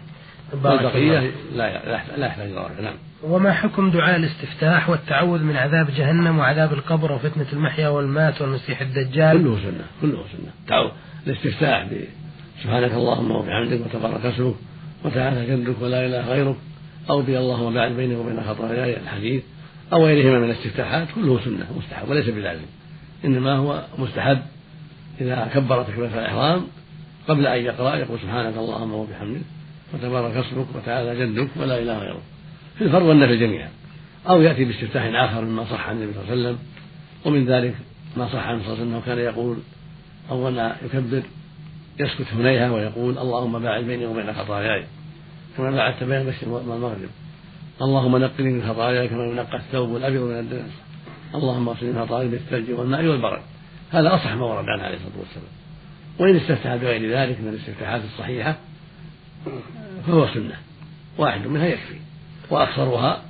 والبقية 0.52 1.30
لا 1.54 1.98
لا 2.16 2.26
يحتاج 2.26 2.50
إلى 2.50 2.82
نعم. 2.82 2.94
وما 3.22 3.52
حكم 3.52 3.90
دعاء 3.90 4.16
الاستفتاح 4.16 4.90
والتعوذ 4.90 5.42
من 5.42 5.56
عذاب 5.56 5.90
جهنم 5.96 6.38
وعذاب 6.38 6.72
القبر 6.72 7.12
وفتنة 7.12 7.46
المحيا 7.52 7.88
والمات 7.88 8.42
والمسيح 8.42 8.80
الدجال؟ 8.80 9.42
كله 9.42 9.58
سنة 9.62 9.84
كله 10.00 10.24
سنة. 10.32 10.50
تعوذ 10.68 10.90
الاستفتاح 11.26 11.86
سبحانك 12.62 12.92
اللهم 12.92 13.30
وبحمدك 13.30 13.80
وتبارك 13.86 14.26
اسمك 14.26 14.54
وتعالى 15.04 15.46
جدك 15.46 15.74
ولا 15.80 16.06
إله 16.06 16.20
غيرك 16.20 16.56
أو 17.10 17.22
بي 17.22 17.38
اللهم 17.38 17.74
بعد 17.74 17.92
بيني 17.92 18.16
وبين 18.16 18.40
خطاياي 18.42 18.96
الحديث 18.96 19.42
أو 19.92 20.06
غيرهما 20.06 20.38
من 20.38 20.44
الاستفتاحات 20.44 21.08
كله 21.14 21.40
سنة 21.44 21.66
مستحب 21.76 22.08
وليس 22.08 22.28
بلازم. 22.28 22.66
إنما 23.24 23.56
هو 23.56 23.82
مستحب 23.98 24.38
إذا 25.20 25.50
كبر 25.54 25.82
تكبيره 25.82 26.10
الإحرام 26.14 26.66
قبل 27.28 27.46
أن 27.46 27.64
يقرأ 27.64 27.96
يقول 27.96 28.18
سبحانك 28.20 28.56
اللهم 28.56 28.92
وبحمدك 28.92 29.42
وتبارك 29.94 30.36
اسمك 30.36 30.66
وتعالى 30.74 31.26
جدك 31.26 31.48
ولا 31.56 31.78
إله 31.78 31.98
غيرك. 31.98 32.22
في 32.78 32.84
الفرض 32.84 33.02
والنفل 33.02 33.40
جميعا. 33.40 33.68
أو 34.28 34.42
يأتي 34.42 34.64
باستفتاح 34.64 35.04
آخر 35.14 35.44
مما 35.44 35.64
صح 35.64 35.88
عن 35.88 35.96
النبي 35.96 36.12
صلى 36.12 36.22
الله 36.22 36.32
عليه 36.32 36.42
وسلم 36.42 36.58
ومن 37.24 37.46
ذلك 37.46 37.74
ما 38.16 38.28
صح 38.28 38.46
عنه 38.46 38.62
صلى 38.62 38.72
الله 38.72 38.80
عليه 38.80 38.90
وسلم 38.90 39.00
كان 39.06 39.18
يقول 39.18 39.56
اول 40.30 40.52
ما 40.52 40.76
يكبر 40.84 41.22
يسكت 42.00 42.26
هنيها 42.32 42.70
ويقول 42.70 43.18
اللهم 43.18 43.58
باعد 43.58 43.84
بيني 43.84 44.06
وبين 44.06 44.32
خطاياي 44.32 44.84
كما 45.56 45.70
باعدت 45.70 46.04
بين 46.04 46.20
المشرق 46.20 46.48
والمغرب. 46.48 47.08
اللهم 47.82 48.16
نقني 48.16 48.52
من 48.52 48.68
خطاياي 48.68 49.08
كما 49.08 49.24
ينقى 49.24 49.56
الثوب 49.56 49.96
الأبيض 49.96 50.22
من 50.22 50.38
الدنس. 50.38 50.72
اللهم 51.34 51.68
اغسلني 51.68 51.92
من 51.92 52.06
خطاياي 52.06 52.28
بالثلج 52.28 52.70
والماء 52.70 53.04
والبرد. 53.04 53.42
هذا 53.90 54.14
أصح 54.14 54.34
ما 54.34 54.44
ورد 54.44 54.64
عنه 54.68 54.82
عليه 54.82 54.96
الصلاة 54.96 55.18
والسلام. 55.18 55.65
وإن 56.18 56.36
استفتح 56.36 56.74
بغير 56.74 57.10
ذلك 57.10 57.40
من 57.40 57.48
الاستفتاحات 57.48 58.00
الصحيحة 58.04 58.56
فهو 60.06 60.28
سنة. 60.34 60.54
واحد 61.18 61.46
منها 61.46 61.66
يكفي. 61.66 61.94
وأكثرها 62.50 63.22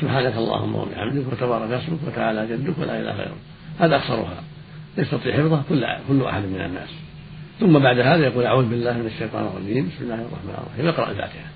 سبحانك 0.00 0.36
اللهم 0.36 0.74
وبحمدك 0.74 1.32
وتبارك 1.32 1.70
اسمك 1.70 1.98
وتعالى 2.06 2.46
جدك 2.46 2.78
ولا 2.78 3.00
إله 3.00 3.12
غيرك 3.12 3.34
هذا 3.80 3.96
أكثرها. 3.96 4.42
يستطيع 4.98 5.36
حفظه 5.36 5.62
كل 5.68 5.86
كل 6.08 6.22
أحد 6.22 6.42
من 6.42 6.60
الناس. 6.60 6.88
ثم 7.60 7.78
بعد 7.78 7.98
هذا 7.98 8.24
يقول 8.24 8.46
أعوذ 8.46 8.68
بالله 8.68 8.92
من 8.92 9.06
الشيطان 9.06 9.46
الرجيم. 9.46 9.88
بسم 9.88 10.04
الله 10.04 10.14
الرحمن 10.14 10.54
الرحيم. 10.66 10.86
يقرأ 10.86 11.10
الفاتحة. 11.10 11.50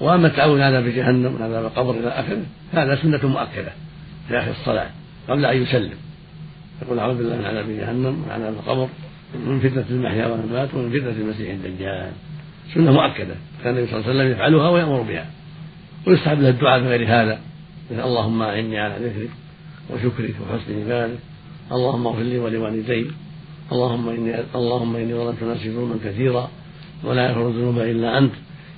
وأما 0.00 0.26
التعوذ 0.26 0.60
هذا 0.60 0.80
بجهنم 0.80 1.34
وهذا 1.34 1.62
بالقبر 1.62 1.90
إلى 1.90 2.08
آخره 2.08 2.42
هذا 2.72 2.96
سنة 3.02 3.26
مؤكدة 3.28 3.72
في 4.28 4.38
آخر 4.38 4.50
الصلاة 4.50 4.90
قبل 5.28 5.44
أن 5.46 5.62
يسلم. 5.62 5.98
يقول 6.82 6.98
أعوذ 6.98 7.16
بالله 7.16 7.36
من 7.36 7.44
عذاب 7.44 7.66
جهنم 7.68 8.06
ومن 8.06 8.30
عذاب 8.30 8.52
القبر. 8.52 8.88
من 9.34 9.60
فتنة 9.60 9.84
المحيا 9.90 10.26
والممات 10.26 10.74
ومن 10.74 10.90
فتنة 10.90 11.10
المسيح 11.10 11.50
الدجال. 11.50 12.12
سنة 12.74 12.92
مؤكدة. 12.92 13.34
كان 13.64 13.74
النبي 13.74 13.90
صلى 13.90 14.00
الله 14.00 14.10
عليه 14.10 14.20
وسلم 14.20 14.32
يفعلها 14.32 14.68
ويأمر 14.70 15.02
بها. 15.02 15.26
ويستحب 16.06 16.40
له 16.40 16.48
الدعاء 16.48 16.80
بغير 16.80 17.06
هذا. 17.06 17.40
اللهم 17.90 18.42
أعني 18.42 18.78
على 18.78 18.94
ذكرك 19.06 19.30
وشكرك 19.90 20.34
وحسن 20.40 20.80
عبادك 20.80 21.18
اللهم 21.72 22.06
اغفر 22.06 22.22
لي 22.22 22.38
ولوالدي. 22.38 23.06
اللهم 23.72 24.08
إني 24.08 24.34
اللهم 24.54 24.96
إني 24.96 25.14
ظلمت 25.14 25.42
نفسي 25.42 25.70
ظلما 25.70 25.96
كثيرا 26.04 26.50
ولا 27.04 27.28
يغفر 27.28 27.48
الذنوب 27.48 27.78
إلا 27.78 28.18
أنت. 28.18 28.32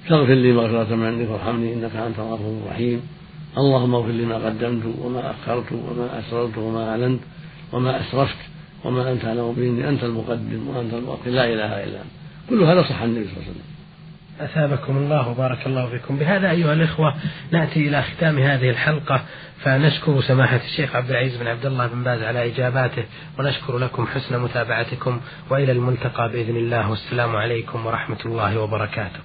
فاغفر 0.08 0.34
لي 0.34 0.52
مغفرة 0.52 0.94
من 0.94 1.06
عندك 1.06 1.30
وارحمني. 1.30 1.74
إنك 1.74 1.96
أنت 1.96 2.18
الغفور 2.18 2.62
الرحيم. 2.64 3.00
اللهم 3.58 3.94
اغفر 3.94 4.10
لي 4.10 4.24
ما 4.24 4.34
قدمت 4.46 4.82
وما 5.02 5.30
أخرت 5.30 5.72
وما 5.72 6.18
أسررت 6.18 6.58
وما 6.58 6.90
أعلنت 6.90 7.20
وما 7.72 8.00
أسرفت. 8.00 8.49
وما 8.84 9.12
أنت 9.12 9.24
أعلم 9.24 9.52
به 9.52 9.88
أنت 9.88 10.04
المقدم 10.04 10.68
وأنت 10.68 10.94
المؤخر 10.94 11.30
لا 11.30 11.44
إله 11.44 11.84
إلا 11.84 11.96
أنت. 11.96 12.10
كل 12.50 12.62
هذا 12.62 12.82
صح 12.82 13.02
النبي 13.02 13.24
صلى 13.24 13.32
الله 13.32 13.42
عليه 13.42 13.50
وسلم. 13.50 13.70
أثابكم 14.40 14.96
الله 14.96 15.28
وبارك 15.28 15.66
الله 15.66 15.86
فيكم. 15.86 16.16
بهذا 16.16 16.50
أيها 16.50 16.72
الإخوة 16.72 17.14
نأتي 17.50 17.88
إلى 17.88 18.02
ختام 18.02 18.38
هذه 18.38 18.70
الحلقة 18.70 19.22
فنشكر 19.58 20.20
سماحة 20.20 20.60
الشيخ 20.64 20.96
عبد 20.96 21.10
العزيز 21.10 21.36
بن 21.36 21.46
عبد 21.46 21.66
الله 21.66 21.86
بن 21.86 22.04
باز 22.04 22.22
على 22.22 22.52
إجاباته 22.52 23.04
ونشكر 23.38 23.78
لكم 23.78 24.06
حسن 24.06 24.38
متابعتكم 24.40 25.20
وإلى 25.50 25.72
الملتقى 25.72 26.28
بإذن 26.28 26.56
الله 26.56 26.90
والسلام 26.90 27.36
عليكم 27.36 27.86
ورحمة 27.86 28.18
الله 28.26 28.60
وبركاته. 28.60 29.20